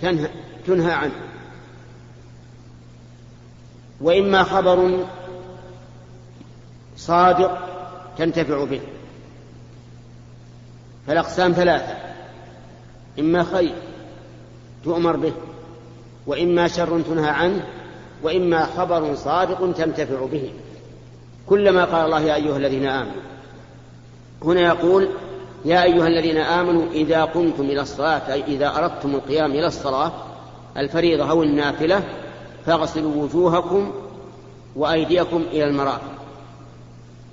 تنهى, 0.00 0.28
تنهى 0.66 0.92
عنه. 0.92 1.12
وإما 4.00 4.42
خبر 4.42 5.04
صادق 6.96 7.58
تنتفع 8.18 8.64
به. 8.64 8.80
فالأقسام 11.06 11.52
ثلاثة. 11.52 11.94
إما 13.18 13.44
خير 13.44 13.74
تؤمر 14.84 15.16
به 15.16 15.32
وإما 16.26 16.68
شر 16.68 17.00
تنهى 17.00 17.30
عنه 17.30 17.64
وإما 18.22 18.66
خبر 18.66 19.14
صادق 19.14 19.72
تنتفع 19.72 20.26
به. 20.32 20.52
كلما 21.46 21.84
قال 21.84 22.04
الله 22.04 22.20
يا 22.20 22.34
أيها 22.34 22.56
الذين 22.56 22.86
آمنوا. 22.86 23.22
هنا 24.44 24.60
يقول 24.60 25.08
يا 25.64 25.82
أيها 25.82 26.06
الذين 26.06 26.36
آمنوا 26.36 26.86
إذا 26.92 27.24
قمتم 27.24 27.62
إلى 27.62 27.80
الصلاة 27.80 28.32
أي 28.32 28.42
إذا 28.42 28.76
أردتم 28.78 29.14
القيام 29.14 29.50
إلى 29.50 29.66
الصلاة 29.66 30.12
الفريضة 30.76 31.30
أو 31.30 31.42
النافلة 31.42 32.02
فاغسلوا 32.66 33.24
وجوهكم 33.24 33.92
وأيديكم 34.76 35.42
إلى 35.52 35.64
المرافق. 35.64 36.12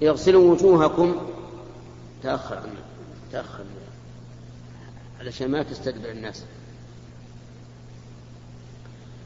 اغسلوا 0.03 0.51
وجوهكم. 0.51 1.15
تأخر 2.23 2.55
عنه. 2.55 2.86
تأخر 3.31 3.63
علشان 5.19 5.51
ما 5.51 5.63
تستدبر 5.63 6.09
الناس. 6.11 6.43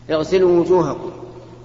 اغسلوا 0.10 0.60
وجوهكم. 0.60 1.12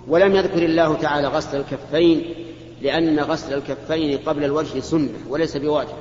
ولم 0.08 0.36
يذكر 0.36 0.64
الله 0.64 0.94
تعالى 0.94 1.28
غسل 1.28 1.60
الكفين 1.60 2.34
لأن 2.82 3.20
غسل 3.20 3.54
الكفين 3.54 4.18
قبل 4.18 4.44
الوجه 4.44 4.80
سنة 4.80 5.18
وليس 5.28 5.56
بواجب. 5.56 5.96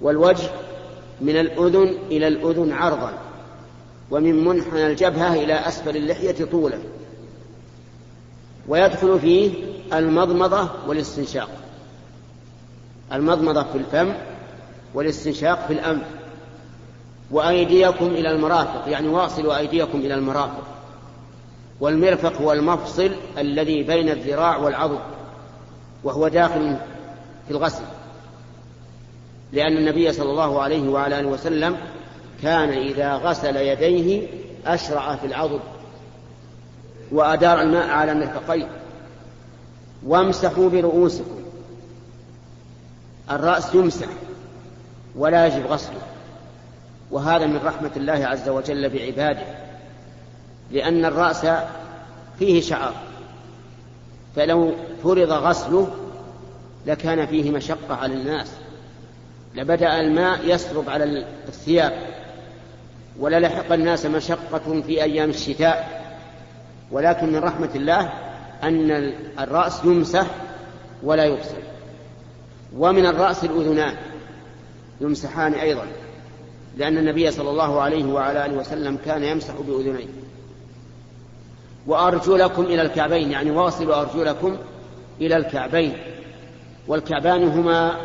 والوجه 0.00 0.50
من 1.20 1.36
الأذن 1.36 1.98
إلى 2.10 2.28
الأذن 2.28 2.72
عرضا. 2.72 3.12
ومن 4.10 4.44
منحنى 4.44 4.86
الجبهة 4.86 5.34
إلى 5.34 5.54
أسفل 5.54 5.96
اللحية 5.96 6.44
طولا. 6.44 6.78
ويدخل 8.68 9.20
فيه 9.20 9.52
المضمضة 9.92 10.70
والاستنشاق. 10.86 11.50
المضمضة 13.12 13.62
في 13.62 13.78
الفم 13.78 14.12
والاستنشاق 14.94 15.66
في 15.66 15.72
الأنف 15.72 16.06
وأيديكم 17.30 18.06
إلى 18.06 18.30
المرافق 18.30 18.88
يعني 18.88 19.08
واصلوا 19.08 19.58
أيديكم 19.58 19.98
إلى 19.98 20.14
المرافق. 20.14 20.62
والمرفق 21.80 22.42
هو 22.42 22.52
المفصل 22.52 23.10
الذي 23.38 23.82
بين 23.82 24.08
الذراع 24.08 24.56
والعضد 24.56 25.00
وهو 26.04 26.28
داخل 26.28 26.76
في 27.46 27.50
الغسل. 27.50 27.84
لأن 29.52 29.76
النبي 29.76 30.12
صلى 30.12 30.30
الله 30.30 30.62
عليه 30.62 30.88
وعلى 30.88 31.20
آله 31.20 31.28
وسلم 31.28 31.76
كان 32.42 32.68
إذا 32.68 33.14
غسل 33.14 33.56
يديه 33.56 34.26
أشرع 34.66 35.16
في 35.16 35.26
العضد 35.26 35.60
وأدار 37.12 37.60
الماء 37.60 37.88
على 37.88 38.12
المرفقين 38.12 38.68
وامسحوا 40.06 40.70
برؤوسكم 40.70 41.40
الرأس 43.30 43.74
يمسح. 43.74 44.06
ولا 45.16 45.46
يجب 45.46 45.66
غسله. 45.66 46.00
وهذا 47.10 47.46
من 47.46 47.60
رحمة 47.64 47.90
الله 47.96 48.26
عز 48.26 48.48
وجل 48.48 48.88
بعباده 48.88 49.42
لأن 50.70 51.04
الرأس 51.04 51.46
فيه 52.38 52.60
شعر 52.60 52.92
فلو 54.36 54.72
فرض 55.02 55.32
غسله 55.32 55.88
لكان 56.86 57.26
فيه 57.26 57.50
مشقة 57.50 57.94
على 57.94 58.14
الناس 58.14 58.50
لبدأ 59.54 60.00
الماء 60.00 60.40
يسرب 60.44 60.90
على 60.90 61.24
الثياب 61.48 61.92
وللحق 63.18 63.72
الناس 63.72 64.06
مشقة 64.06 64.82
في 64.86 65.02
أيام 65.02 65.30
الشتاء. 65.30 66.00
ولكن 66.90 67.32
من 67.32 67.38
رحمة 67.38 67.70
الله 67.74 68.12
أن 68.62 68.90
الرأس 69.40 69.84
يمسح 69.84 70.26
ولا 71.02 71.24
يغسل. 71.24 71.62
ومن 72.76 73.06
الرأس 73.06 73.44
الأذنان 73.44 73.96
يمسحان 75.00 75.54
أيضا 75.54 75.86
لأن 76.76 76.98
النبي 76.98 77.30
صلى 77.30 77.50
الله 77.50 77.80
عليه 77.80 78.04
وعلى 78.04 78.46
آله 78.46 78.56
وسلم 78.56 78.98
كان 79.04 79.24
يمسح 79.24 79.54
بأذنيه. 79.54 80.06
وأرجلكم 81.86 82.62
إلى 82.62 82.82
الكعبين 82.82 83.30
يعني 83.30 83.50
واصلوا 83.50 84.00
أرجلكم 84.00 84.56
إلى 85.20 85.36
الكعبين. 85.36 85.96
والكعبان 86.88 87.48
هما 87.48 87.96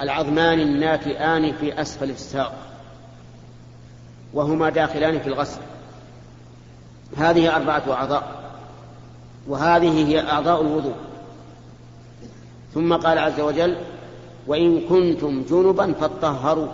العظمان 0.00 0.60
الناتئان 0.60 1.52
في 1.52 1.80
أسفل 1.80 2.10
الساق 2.10 2.52
وهما 4.34 4.70
داخلان 4.70 5.20
في 5.20 5.26
الغسل. 5.26 5.60
هذه 7.16 7.56
أربعة 7.56 7.82
أعضاء 7.92 8.40
وهذه 9.48 10.08
هي 10.08 10.20
أعضاء 10.30 10.60
الوضوء. 10.60 10.96
ثم 12.74 12.94
قال 12.94 13.18
عز 13.18 13.40
وجل 13.40 13.76
وإن 14.46 14.80
كنتم 14.88 15.44
جنبا 15.50 15.92
فاطهروا. 15.92 16.68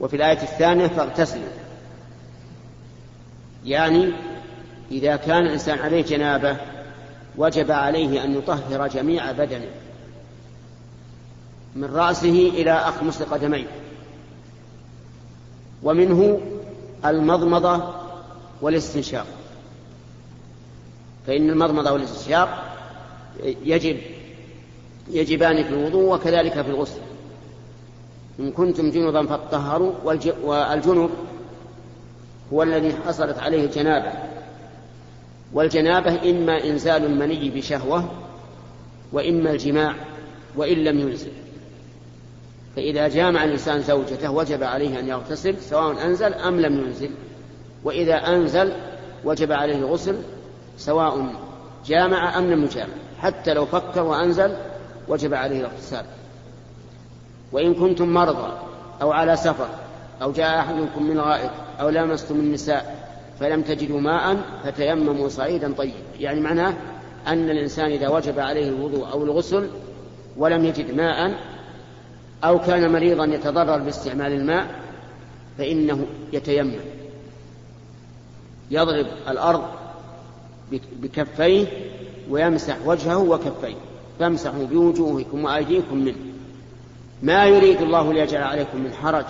وفي 0.00 0.16
الآية 0.16 0.42
الثانية 0.42 0.86
فاغتسلوا. 0.86 1.48
يعني 3.64 4.12
إذا 4.90 5.16
كان 5.16 5.46
الإنسان 5.46 5.78
عليه 5.78 6.02
جنابة 6.02 6.56
وجب 7.36 7.70
عليه 7.70 8.24
أن 8.24 8.34
يطهر 8.38 8.86
جميع 8.88 9.32
بدنه. 9.32 9.70
من 11.76 11.84
رأسه 11.94 12.48
إلى 12.54 12.72
أخمص 12.72 13.22
قدميه 13.22 13.66
ومنه 15.82 16.40
المضمضة 17.04 17.94
والاستنشاق. 18.62 19.26
فإن 21.26 21.50
المضمضة 21.50 21.92
والاستنشاق 21.92 22.76
يجب 23.44 24.00
يجبان 25.10 25.64
في 25.64 25.70
الوضوء 25.70 26.14
وكذلك 26.14 26.52
في 26.52 26.68
الغسل. 26.68 27.00
إن 28.40 28.50
كنتم 28.50 28.90
جنبا 28.90 29.26
فاطهروا 29.26 29.92
والجنب 30.44 31.10
هو 32.52 32.62
الذي 32.62 32.94
حصلت 33.06 33.38
عليه 33.38 33.64
الجنابة. 33.64 34.12
والجنابة 35.52 36.30
إما 36.30 36.64
إنزال 36.64 37.04
المني 37.04 37.50
بشهوة 37.50 38.10
وإما 39.12 39.50
الجماع 39.50 39.94
وإن 40.56 40.84
لم 40.84 40.98
ينزل. 40.98 41.30
فإذا 42.76 43.08
جامع 43.08 43.44
الإنسان 43.44 43.80
زوجته 43.80 44.30
وجب 44.30 44.62
عليه 44.62 45.00
أن 45.00 45.08
يغتسل 45.08 45.56
سواء 45.60 46.06
أنزل 46.06 46.34
أم 46.34 46.60
لم 46.60 46.80
ينزل. 46.80 47.10
وإذا 47.84 48.14
أنزل 48.14 48.72
وجب 49.24 49.52
عليه 49.52 49.76
الغسل 49.76 50.16
سواء 50.76 51.34
جامع 51.86 52.38
أم 52.38 52.50
لم 52.50 52.64
يجامع. 52.64 52.92
حتى 53.18 53.54
لو 53.54 53.66
فكر 53.66 54.02
وأنزل 54.02 54.56
وجب 55.08 55.34
عليه 55.34 55.60
الاغتسال 55.60 56.04
وإن 57.52 57.74
كنتم 57.74 58.08
مرضى 58.08 58.52
أو 59.02 59.12
على 59.12 59.36
سفر 59.36 59.68
أو 60.22 60.32
جاء 60.32 60.58
أحدكم 60.58 61.02
من 61.02 61.20
غائط 61.20 61.50
أو 61.80 61.88
لامستم 61.88 62.34
النساء 62.34 63.08
فلم 63.40 63.62
تجدوا 63.62 64.00
ماء 64.00 64.36
فتيمموا 64.64 65.28
صعيدا 65.28 65.72
طيبا. 65.72 65.94
يعني 66.20 66.40
معناه 66.40 66.74
أن 67.26 67.50
الإنسان 67.50 67.90
إذا 67.90 68.08
وجب 68.08 68.38
عليه 68.38 68.68
الوضوء 68.68 69.12
أو 69.12 69.24
الغسل 69.24 69.68
ولم 70.36 70.64
يجد 70.64 70.94
ماء 70.94 71.34
أو 72.44 72.58
كان 72.58 72.92
مريضا 72.92 73.24
يتضرر 73.24 73.78
باستعمال 73.78 74.32
الماء 74.32 74.66
فإنه 75.58 76.06
يتيمم. 76.32 76.80
يضرب 78.70 79.06
الأرض 79.28 79.62
بكفيه 80.92 81.66
ويمسح 82.30 82.76
وجهه 82.86 83.18
وكفيه. 83.18 83.74
فامسحوا 84.22 84.66
بوجوهكم 84.66 85.44
وأيديكم 85.44 85.96
منه. 85.96 86.16
ما 87.22 87.44
يريد 87.44 87.82
الله 87.82 88.12
ليجعل 88.12 88.42
عليكم 88.42 88.78
من 88.78 88.92
حرج 88.92 89.24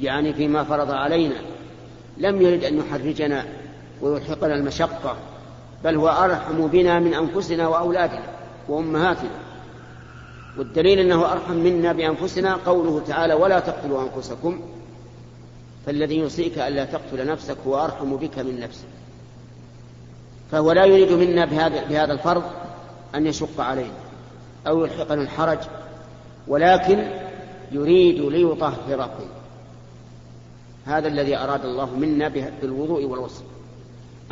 يعني 0.00 0.34
فيما 0.34 0.64
فرض 0.64 0.90
علينا. 0.90 1.34
لم 2.18 2.42
يرد 2.42 2.64
أن 2.64 2.78
يحرجنا 2.78 3.44
ويلحقنا 4.02 4.54
المشقة 4.54 5.16
بل 5.84 5.96
هو 5.96 6.08
أرحم 6.08 6.66
بنا 6.66 6.98
من 6.98 7.14
أنفسنا 7.14 7.68
وأولادنا 7.68 8.22
وأمهاتنا. 8.68 9.30
والدليل 10.58 10.98
أنه 10.98 11.32
أرحم 11.32 11.54
منا 11.54 11.92
بأنفسنا 11.92 12.54
قوله 12.54 13.02
تعالى 13.06 13.34
ولا 13.34 13.60
تقتلوا 13.60 14.02
أنفسكم 14.02 14.60
فالذي 15.86 16.16
يوصيك 16.16 16.58
ألا 16.58 16.84
تقتل 16.84 17.26
نفسك 17.26 17.56
هو 17.66 17.84
أرحم 17.84 18.16
بك 18.16 18.38
من 18.38 18.60
نفسك. 18.60 18.88
فهو 20.52 20.72
لا 20.72 20.84
يريد 20.84 21.12
منا 21.12 21.44
بهذا, 21.44 21.84
بهذا 21.84 22.12
الفرض 22.12 22.42
أن 23.14 23.26
يشق 23.26 23.60
علينا 23.60 23.94
أو 24.66 24.84
يلحقنا 24.84 25.22
الحرج 25.22 25.58
ولكن 26.48 27.04
يريد 27.72 28.20
ليطهركم. 28.20 29.24
هذا 30.86 31.08
الذي 31.08 31.36
أراد 31.36 31.64
الله 31.64 31.90
منا 31.94 32.28
بالوضوء 32.62 33.04
والغسل. 33.04 33.44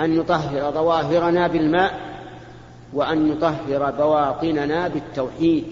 أن 0.01 0.21
يطهر 0.21 0.71
ظواهرنا 0.71 1.49
بالماء 1.49 2.01
وأن 2.93 3.33
يطهر 3.33 3.91
بواطننا 3.91 4.89
بالتوحيد. 4.89 5.65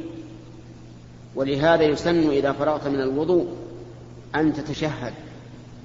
ولهذا 1.35 1.83
يسن 1.83 2.31
إذا 2.31 2.53
فرغت 2.53 2.87
من 2.87 3.01
الوضوء 3.01 3.47
أن 4.35 4.53
تتشهد. 4.53 5.13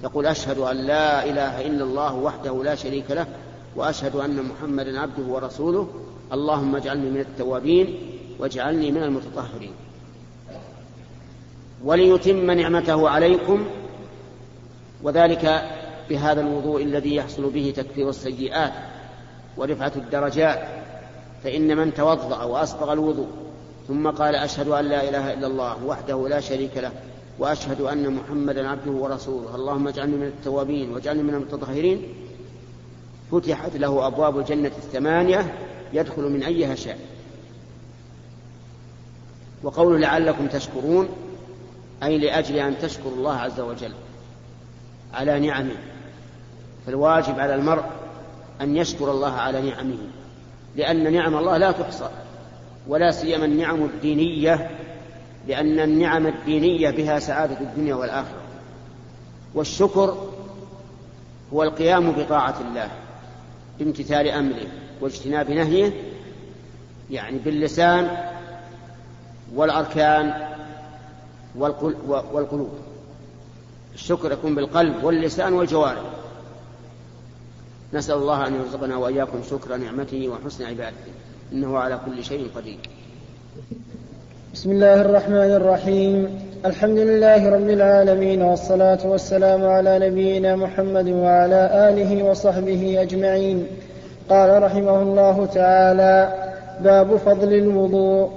تقول 0.03 0.25
أشهد 0.25 0.57
أن 0.57 0.77
لا 0.77 1.25
إله 1.25 1.67
إلا 1.67 1.83
الله 1.83 2.15
وحده 2.15 2.63
لا 2.63 2.75
شريك 2.75 3.11
له 3.11 3.27
وأشهد 3.75 4.15
أن 4.15 4.43
محمدا 4.43 4.99
عبده 4.99 5.23
ورسوله 5.23 5.87
اللهم 6.33 6.75
اجعلني 6.75 7.09
من 7.09 7.19
التوابين 7.19 7.95
واجعلني 8.39 8.91
من 8.91 9.03
المتطهرين. 9.03 9.73
وليتم 11.83 12.51
نعمته 12.51 13.09
عليكم 13.09 13.65
وذلك 15.03 15.71
بهذا 16.09 16.41
الوضوء 16.41 16.83
الذي 16.83 17.15
يحصل 17.15 17.49
به 17.49 17.73
تكفير 17.75 18.09
السيئات 18.09 18.73
ورفعة 19.57 19.91
الدرجات. 19.95 20.85
فإن 21.45 21.77
من 21.77 21.93
توضأ 21.93 22.43
وأسبغ 22.43 22.93
الوضوء 22.93 23.27
ثم 23.87 24.09
قال 24.09 24.35
أشهد 24.35 24.67
أن 24.67 24.85
لا 24.85 25.09
إله 25.09 25.33
إلا 25.33 25.47
الله 25.47 25.85
وحده 25.85 26.27
لا 26.27 26.39
شريك 26.39 26.77
له 26.77 26.91
وأشهد 27.39 27.81
أن 27.81 28.13
محمدا 28.13 28.67
عبده 28.67 28.91
ورسوله 28.91 29.55
اللهم 29.55 29.87
اجعلني 29.87 30.15
من 30.15 30.27
التوابين 30.27 30.93
واجعلني 30.93 31.23
من 31.23 31.33
المتطهرين 31.33 32.03
فتحت 33.31 33.75
له 33.75 34.07
أبواب 34.07 34.39
الجنة 34.39 34.71
الثمانية 34.77 35.53
يدخل 35.95 36.21
من 36.21 36.43
أيها 36.43 36.75
شاء 36.75 36.99
وقول 39.63 40.01
لعلكم 40.01 40.47
تشكرون 40.47 41.09
أي 42.03 42.17
لأجل 42.17 42.55
أن 42.55 42.77
تشكروا 42.77 43.15
الله 43.15 43.33
عز 43.33 43.59
وجل 43.59 43.93
على 45.13 45.39
نعمه. 45.39 45.75
فالواجب 46.85 47.39
على 47.39 47.55
المرء 47.55 47.83
أن 48.61 48.77
يشكر 48.77 49.11
الله 49.11 49.31
على 49.31 49.61
نعمه 49.61 49.97
لأن 50.75 51.13
نعم 51.13 51.37
الله 51.37 51.57
لا 51.57 51.71
تحصى 51.71 52.09
ولا 52.87 53.11
سيما 53.11 53.45
النعم 53.45 53.83
الدينية 53.83 54.69
لأن 55.47 55.79
النعم 55.79 56.27
الدينية 56.27 56.89
بها 56.89 57.19
سعادة 57.19 57.59
الدنيا 57.61 57.95
والآخرة. 57.95 58.41
والشكر 59.53 60.31
هو 61.53 61.63
القيام 61.63 62.11
بطاعة 62.11 62.55
الله 62.61 62.89
بامتثال 63.79 64.27
أمره. 64.27 64.67
واجتناب 65.01 65.51
نهيه 65.51 65.91
يعني 67.11 67.37
باللسان 67.37 68.07
والأركان 69.55 70.33
والقلوب. 72.33 72.69
الشكر 73.93 74.31
يكون 74.31 74.55
بالقلب 74.55 75.03
واللسان 75.03 75.53
والجوارح. 75.53 76.01
نسأل 77.93 78.15
الله 78.15 78.47
أن 78.47 78.55
يرزقنا 78.55 78.97
وإياكم 78.97 79.41
شكر 79.49 79.75
نعمته 79.77 80.29
وحسن 80.29 80.65
عبادته. 80.65 81.11
إنه 81.53 81.77
على 81.77 81.99
كل 82.05 82.23
شيء 82.23 82.47
قدير. 82.55 82.79
بسم 84.53 84.71
الله 84.71 85.01
الرحمن 85.01 85.51
الرحيم. 85.51 86.39
الحمد 86.65 86.97
لله 86.97 87.49
رب 87.49 87.69
العالمين 87.69 88.41
والصلاة 88.41 89.07
والسلام 89.07 89.65
على 89.65 90.09
نبينا 90.09 90.55
محمد 90.55 91.09
وعلى 91.09 91.89
آله 91.89 92.23
وصحبه 92.23 93.01
أجمعين. 93.01 93.67
قال 94.29 94.63
رحمه 94.63 95.01
الله 95.01 95.45
تعالى 95.45 96.29
باب 96.81 97.15
فضل 97.15 97.53
الوضوء. 97.53 98.29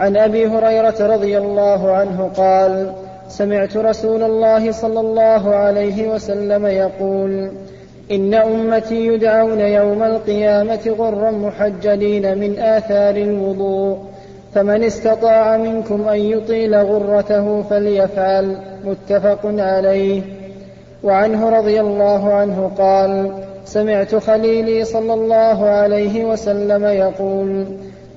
عن 0.00 0.16
أبي 0.16 0.46
هريرة 0.46 0.94
رضي 1.00 1.38
الله 1.38 1.90
عنه 1.90 2.30
قال 2.36 2.92
سمعت 3.28 3.76
رسول 3.76 4.22
الله 4.22 4.72
صلى 4.72 5.00
الله 5.00 5.54
عليه 5.54 6.08
وسلم 6.08 6.66
يقول 6.66 7.50
إن 8.10 8.34
أمتي 8.34 9.06
يدعون 9.06 9.60
يوم 9.60 10.02
القيامة 10.02 10.94
غرا 10.98 11.30
محجلين 11.30 12.38
من 12.38 12.58
آثار 12.58 13.16
الوضوء 13.16 13.98
فمن 14.54 14.84
استطاع 14.84 15.56
منكم 15.56 16.08
أن 16.08 16.18
يطيل 16.18 16.74
غرته 16.74 17.62
فليفعل. 17.62 18.56
متفق 18.84 19.40
عليه. 19.44 20.22
وعنه 21.02 21.48
رضي 21.48 21.80
الله 21.80 22.32
عنه 22.32 22.70
قال 22.78 23.32
سمعت 23.70 24.14
خليلي 24.14 24.84
صلى 24.84 25.14
الله 25.14 25.64
عليه 25.64 26.24
وسلم 26.24 26.84
يقول 26.84 27.66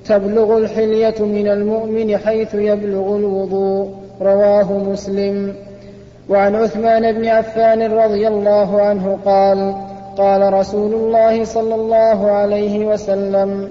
تبلغ 0.06 0.58
الحلية 0.58 1.14
من 1.20 1.48
المؤمن 1.48 2.16
حيث 2.16 2.54
يبلغ 2.54 3.16
الوضوء 3.16 3.90
رواه 4.20 4.72
مسلم. 4.72 5.54
وعن 6.28 6.54
عثمان 6.54 7.12
بن 7.12 7.26
عفان 7.26 7.92
رضي 7.92 8.28
الله 8.28 8.80
عنه 8.82 9.18
قال 9.24 9.74
قال 10.18 10.52
رسول 10.52 10.94
الله 10.94 11.44
صلى 11.44 11.74
الله 11.74 12.30
عليه 12.30 12.86
وسلم 12.86 13.70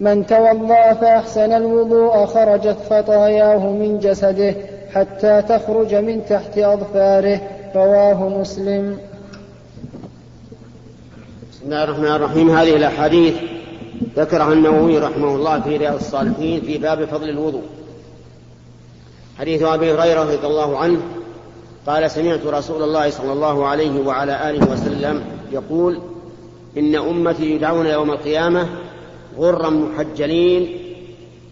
من 0.00 0.26
توضأ 0.26 0.92
فأحسن 0.92 1.52
الوضوء 1.52 2.24
خرجت 2.24 2.76
خطاياه 2.90 3.70
من 3.70 3.98
جسده 3.98 4.54
حتى 4.94 5.42
تخرج 5.48 5.94
من 5.94 6.20
تحت 6.28 6.58
أظفاره 6.58 7.40
رواه 7.74 8.28
مسلم. 8.28 9.11
بسم 11.62 11.72
الله 11.72 11.84
الرحمن 11.84 12.06
الرحيم. 12.06 12.50
هذه 12.50 12.76
الأحاديث 12.76 13.34
ذكرها 14.16 14.52
النووي 14.52 14.98
رحمه 14.98 15.34
الله 15.36 15.60
في 15.60 15.76
رياض 15.76 15.94
الصالحين 15.94 16.60
في 16.60 16.78
باب 16.78 17.04
فضل 17.04 17.28
الوضوء. 17.28 17.62
حديث 19.38 19.62
أبي 19.62 19.92
هريرة 19.92 20.22
رضي 20.22 20.46
الله 20.46 20.78
عنه 20.78 21.00
قال 21.86 22.10
سمعت 22.10 22.46
رسول 22.46 22.82
الله 22.82 23.10
صلى 23.10 23.32
الله 23.32 23.66
عليه 23.66 24.00
وعلى 24.00 24.50
آله 24.50 24.72
وسلم 24.72 25.24
يقول 25.52 26.00
إن 26.78 26.94
أمتي 26.94 27.50
يدعون 27.50 27.86
يوم 27.86 28.10
القيامة 28.10 28.68
غرا 29.38 29.70
محجلين 29.70 30.76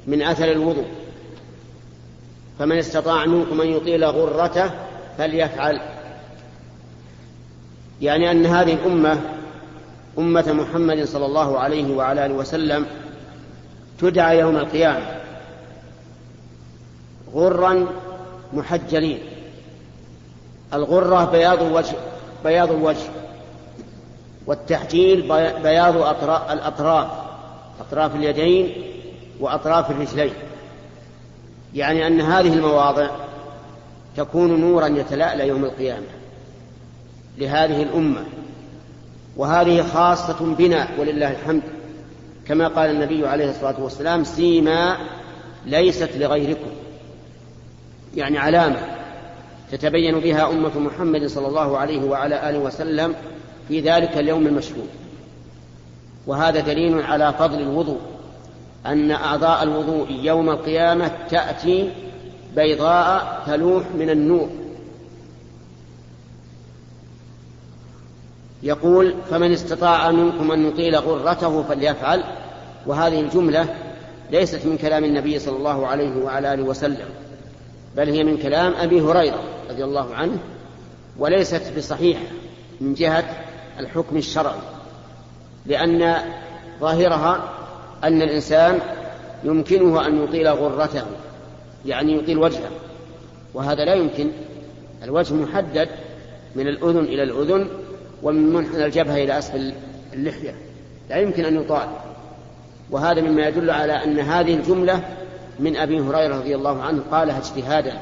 من 0.07 0.23
أثر 0.23 0.53
الوضوء 0.53 0.87
فمن 2.59 2.79
استطاع 2.79 3.27
منكم 3.27 3.61
أن 3.61 3.69
يطيل 3.69 4.05
غرته 4.05 4.71
فليفعل. 5.19 5.81
يعني 8.01 8.31
أن 8.31 8.47
هذه 8.47 8.73
الأمة 8.73 9.21
أمة 10.19 10.53
محمد 10.53 11.05
صلى 11.05 11.27
الله 11.27 11.59
عليه 11.59 11.97
وعلى 11.97 12.27
آله 12.27 12.35
وسلم 12.35 12.87
تدعى 14.01 14.39
يوم 14.39 14.57
القيامة 14.57 15.21
غرا 17.35 17.87
محجلين. 18.53 19.19
الغرة 20.75 21.25
بياض 21.25 21.63
الوجه 21.63 21.97
بياض 22.45 22.73
الوجه 22.73 23.09
والتحجيل 24.47 25.23
بياض 25.63 25.97
الأطراف 26.51 27.11
أطراف 27.81 28.17
اليدين 28.17 28.73
وأطراف 29.41 29.91
الرجلين. 29.91 30.33
يعني 31.75 32.07
أن 32.07 32.21
هذه 32.21 32.55
المواضع 32.55 33.11
تكون 34.17 34.61
نورا 34.61 34.87
يتلألأ 34.87 35.45
يوم 35.45 35.65
القيامة 35.65 36.07
لهذه 37.39 37.83
الأمة. 37.83 38.25
وهذه 39.41 39.83
خاصة 39.83 40.55
بنا 40.59 40.89
ولله 40.99 41.31
الحمد. 41.31 41.63
كما 42.47 42.69
قال 42.69 42.91
النبي 42.91 43.27
عليه 43.27 43.51
الصلاة 43.51 43.83
والسلام 43.83 44.25
سيما 44.25 44.97
ليست 45.67 46.11
لغيركم. 46.17 46.71
يعني 48.17 48.39
علامة 48.39 48.81
تتبين 49.73 50.21
بها 50.21 50.51
أمة 50.51 50.79
محمد 50.79 51.27
صلى 51.27 51.47
الله 51.47 51.79
عليه 51.79 52.05
وعلى 52.05 52.51
آله 52.51 52.59
وسلم 52.59 53.15
في 53.69 53.81
ذلك 53.81 54.19
اليوم 54.19 54.47
المشهود 54.47 54.89
وهذا 56.27 56.61
دليل 56.61 57.03
على 57.03 57.33
فضل 57.39 57.61
الوضوء 57.61 58.01
أن 58.87 59.11
أعضاء 59.11 59.63
الوضوء 59.63 60.11
يوم 60.11 60.51
القيامة 60.51 61.11
تأتي 61.31 61.91
بيضاء 62.57 63.43
تلوح 63.47 63.85
من 63.99 64.11
النور. 64.11 64.49
يقول 68.63 69.15
فمن 69.31 69.53
استطاع 69.53 70.11
منكم 70.11 70.53
أن 70.53 70.67
يطيل 70.67 70.97
غرته 70.97 71.63
فليفعل. 71.63 72.25
وهذه 72.87 73.21
الجملة 73.21 73.75
ليست 74.31 74.67
من 74.67 74.77
كلام 74.77 75.05
النبي 75.05 75.39
صلى 75.39 75.57
الله 75.57 75.87
عليه 75.87 76.17
وعلى 76.25 76.55
آله 76.55 76.63
وسلم 76.63 77.09
بل 77.97 78.09
هي 78.09 78.25
من 78.25 78.39
كلام 78.39 78.75
أبي 78.75 79.01
هريرة 79.01 79.43
رضي 79.71 79.85
الله 79.85 80.15
عنه 80.15 80.39
وليست 81.19 81.73
بصحيحة 81.77 82.27
من 82.81 82.95
جهة 82.95 83.25
الحكم 83.79 84.17
الشرعي 84.17 84.61
لأن 85.67 86.17
ظاهرها 86.81 87.49
أن 88.05 88.23
الإنسان 88.23 88.79
يمكنه 89.45 90.07
أن 90.07 90.25
يطيل 90.25 90.49
غرته 90.49 91.03
يعني 91.87 92.17
يطيل 92.17 92.39
وجهه 92.39 92.71
وهذا 93.55 93.85
لا 93.85 93.95
يمكن 93.95 94.31
الوجه 95.05 95.35
محدد 95.35 95.89
من 96.57 96.69
الأذن 96.69 97.05
إلى 97.05 97.23
الأذن 97.23 97.69
ومن 98.23 98.53
منحنى 98.53 98.87
الجبهة 98.87 99.17
إلى 99.17 99.39
أسفل 99.39 99.73
اللحية 100.13 100.55
لا 101.11 101.17
يمكن 101.17 101.45
أن 101.45 101.57
يطال. 101.61 101.89
وهذا 102.91 103.21
مما 103.21 103.49
يدل 103.49 103.71
على 103.71 104.05
أن 104.05 104.19
هذه 104.19 104.55
الجملة 104.55 105.03
من 105.59 105.77
أبي 105.77 106.01
هريرة 106.01 106.37
رضي 106.37 106.55
الله 106.55 106.83
عنه 106.83 107.03
قالها 107.11 107.39
اجتهادا. 107.39 107.93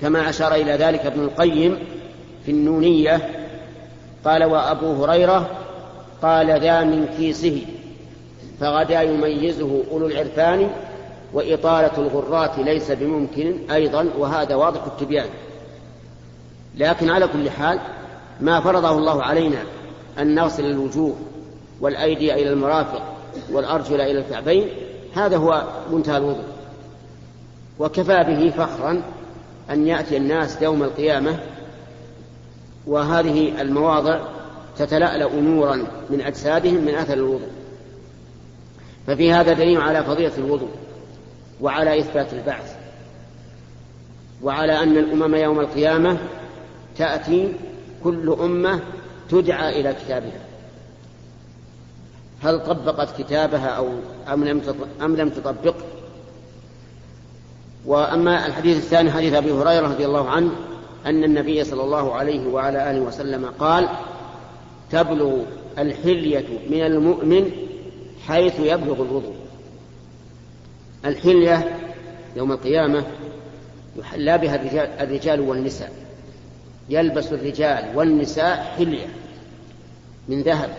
كما 0.00 0.28
أشار 0.28 0.54
إلى 0.54 0.72
ذلك 0.72 1.06
ابن 1.06 1.20
القيم 1.20 1.78
في 2.44 2.50
النونية 2.50 3.46
قال 4.24 4.44
وأبو 4.44 5.04
هريرة 5.04 5.50
قال 6.22 6.60
ذا 6.60 6.84
من 6.84 7.06
كيسه 7.16 7.62
فغدا 8.60 9.02
يميزه 9.02 9.82
أولو 9.90 10.06
العرفان 10.06 10.70
وإطالة 11.32 11.98
الغرات 11.98 12.58
ليس 12.58 12.90
بممكن 12.90 13.70
أيضا 13.70 14.08
وهذا 14.18 14.54
واضح 14.54 14.84
التبيان. 14.84 15.26
لكن 16.76 17.10
على 17.10 17.28
كل 17.28 17.50
حال 17.50 17.78
ما 18.40 18.60
فرضه 18.60 18.98
الله 18.98 19.22
علينا 19.22 19.62
أن 20.18 20.34
نغسل 20.34 20.66
الوجوه 20.66 21.16
والأيدي 21.80 22.34
إلى 22.34 22.52
المرافق 22.52 23.02
والأرجل 23.50 24.00
إلى 24.00 24.18
الكعبين 24.18 24.68
هذا 25.14 25.36
هو 25.36 25.64
منتهى 25.92 26.16
الوضوء. 26.16 26.44
وكفى 27.78 28.24
به 28.24 28.50
فخرا 28.50 29.02
أن 29.70 29.86
يأتي 29.86 30.16
الناس 30.16 30.62
يوم 30.62 30.82
القيامة 30.82 31.38
وهذه 32.86 33.60
المواضع 33.60 34.20
تتلألأ 34.78 35.40
نورا 35.40 35.86
من 36.10 36.20
أجسادهم 36.20 36.84
من 36.84 36.94
أثر 36.94 37.14
الوضوء. 37.14 37.50
ففي 39.06 39.32
هذا 39.32 39.52
دليل 39.52 39.80
على 39.80 40.04
فضيلة 40.04 40.32
الوضوء 40.38 40.70
وعلى 41.60 42.00
إثبات 42.00 42.32
البعث 42.32 42.76
وعلى 44.42 44.82
أن 44.82 44.96
الأمم 44.96 45.34
يوم 45.34 45.60
القيامة 45.60 46.18
تأتي 46.96 47.52
كل 48.06 48.36
أمة 48.40 48.80
تدعى 49.30 49.80
إلى 49.80 49.94
كتابها. 49.94 50.40
هل 52.42 52.64
طبقت 52.64 53.22
كتابها 53.22 53.66
أو 53.66 53.88
أم 54.32 54.44
لم 54.44 54.62
أم 55.02 55.16
لم 55.16 55.28
تطبق؟ 55.28 55.74
وأما 57.86 58.46
الحديث 58.46 58.76
الثاني 58.76 59.10
حديث 59.10 59.34
أبي 59.34 59.52
هريرة 59.52 59.88
رضي 59.88 60.06
الله 60.06 60.28
عنه 60.28 60.50
أن 61.06 61.24
النبي 61.24 61.64
صلى 61.64 61.82
الله 61.82 62.14
عليه 62.14 62.46
وعلى 62.46 62.90
آله 62.90 63.00
وسلم 63.00 63.46
قال 63.58 63.88
تبلغ 64.90 65.38
الحلية 65.78 66.46
من 66.70 66.80
المؤمن 66.80 67.50
حيث 68.26 68.60
يبلغ 68.60 69.02
الوضوء. 69.02 69.34
الحلية 71.04 71.78
يوم 72.36 72.52
القيامة 72.52 73.04
يحلى 73.96 74.38
بها 74.38 75.02
الرجال 75.02 75.40
والنساء. 75.40 76.05
يلبس 76.88 77.32
الرجال 77.32 77.96
والنساء 77.96 78.74
حلية 78.78 79.06
من 80.28 80.42
ذهب 80.42 80.76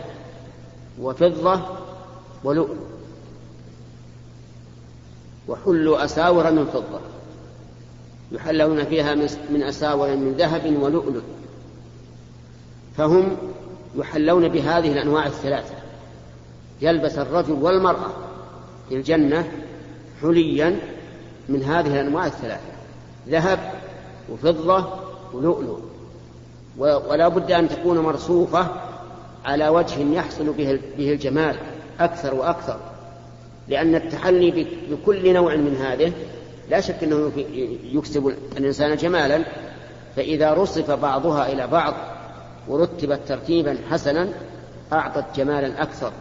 وفضة 1.01 1.61
ولؤلؤ 2.43 2.87
وحلوا 5.47 6.05
أساور 6.05 6.51
من 6.51 6.65
فضة 6.65 6.99
يحلون 8.31 8.85
فيها 8.85 9.15
من 9.49 9.63
أساور 9.63 10.15
من 10.15 10.33
ذهب 10.37 10.77
ولؤلؤ 10.81 11.23
فهم 12.97 13.37
يحلون 13.95 14.47
بهذه 14.47 14.91
الأنواع 14.91 15.25
الثلاثة 15.25 15.75
يلبس 16.81 17.17
الرجل 17.17 17.53
والمرأة 17.53 18.13
في 18.89 18.95
الجنة 18.95 19.51
حليا 20.21 20.79
من 21.49 21.63
هذه 21.63 22.01
الأنواع 22.01 22.25
الثلاثة 22.25 22.71
ذهب 23.29 23.71
وفضة 24.31 24.87
ولؤلؤ 25.33 25.79
ولا 26.77 27.27
بد 27.27 27.51
أن 27.51 27.69
تكون 27.69 27.99
مرصوفة 27.99 28.67
على 29.45 29.69
وجه 29.69 30.13
يحصل 30.13 30.53
به 30.97 31.11
الجمال 31.11 31.55
أكثر 31.99 32.35
وأكثر. 32.35 32.79
لأن 33.67 33.95
التحلي 33.95 34.67
بكل 34.91 35.33
نوع 35.33 35.55
من 35.55 35.75
هذه 35.75 36.11
لا 36.69 36.81
شك 36.81 37.03
أنه 37.03 37.31
يكسب 37.93 38.33
الإنسان 38.57 38.95
جمالا. 38.95 39.43
فإذا 40.15 40.53
رصف 40.53 40.91
بعضها 40.91 41.51
إلى 41.51 41.67
بعض 41.67 41.93
ورتبت 42.67 43.19
ترتيبا 43.27 43.77
حسنا 43.89 44.29
أعطت 44.93 45.25
جمالا 45.35 45.81
أكثر. 45.81 46.11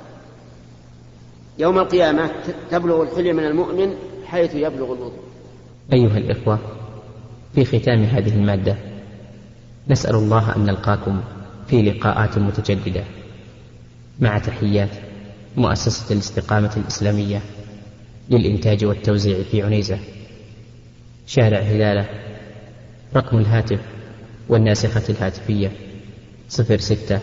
يوم 1.59 1.79
القيامة 1.79 2.31
تبلغ 2.71 3.03
الحلية 3.03 3.33
من 3.33 3.45
المؤمن 3.47 3.95
حيث 4.27 4.55
يبلغ 4.55 4.85
الوضوء. 4.85 5.13
أيها 5.93 6.19
الإخوة 6.19 6.59
في 7.55 7.65
ختام 7.65 8.03
هذه 8.03 8.35
المادة 8.35 8.77
نسأل 9.89 10.15
الله 10.15 10.57
أن 10.57 10.65
نلقاكم 10.65 11.21
في 11.69 11.83
لقاءات 11.83 12.39
متجددة. 12.39 13.05
مع 14.21 14.39
تحيات 14.39 14.91
مؤسسة 15.57 16.13
الاستقامة 16.13 16.73
الإسلامية 16.77 17.43
للإنتاج 18.31 18.85
والتوزيع 18.85 19.43
في 19.43 19.63
عنيزة. 19.63 19.99
شارع 21.27 21.59
هلالة 21.59 22.07
رقم 23.17 23.39
الهاتف 23.39 23.81
والناسخة 24.49 25.03
الهاتفية 25.09 25.73
صفر 26.49 26.79
ستة 26.79 27.21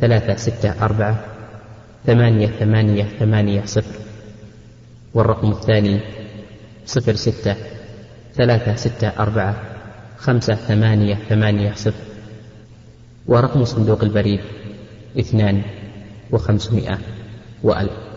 ثلاثة 0.00 0.36
ستة 0.36 0.84
أربعة 0.84 1.24
ثمانية 2.06 2.46
ثمانية 2.46 3.04
ثمانية 3.04 3.64
صفر 3.64 4.00
والرقم 5.14 5.50
الثاني 5.50 6.00
صفر 6.86 7.14
ستة 7.14 7.56
ثلاثة 8.34 8.76
ستة 8.76 9.08
أربعة 9.08 9.77
خمسة 10.18 10.54
ثمانية 10.54 11.14
ثمانية 11.14 11.72
صفر. 11.72 12.04
ورقم 13.26 13.64
صندوق 13.64 14.02
البريد 14.02 14.40
اثنان 15.18 15.62
وخمسمائة 16.30 16.98
وألف. 17.62 18.07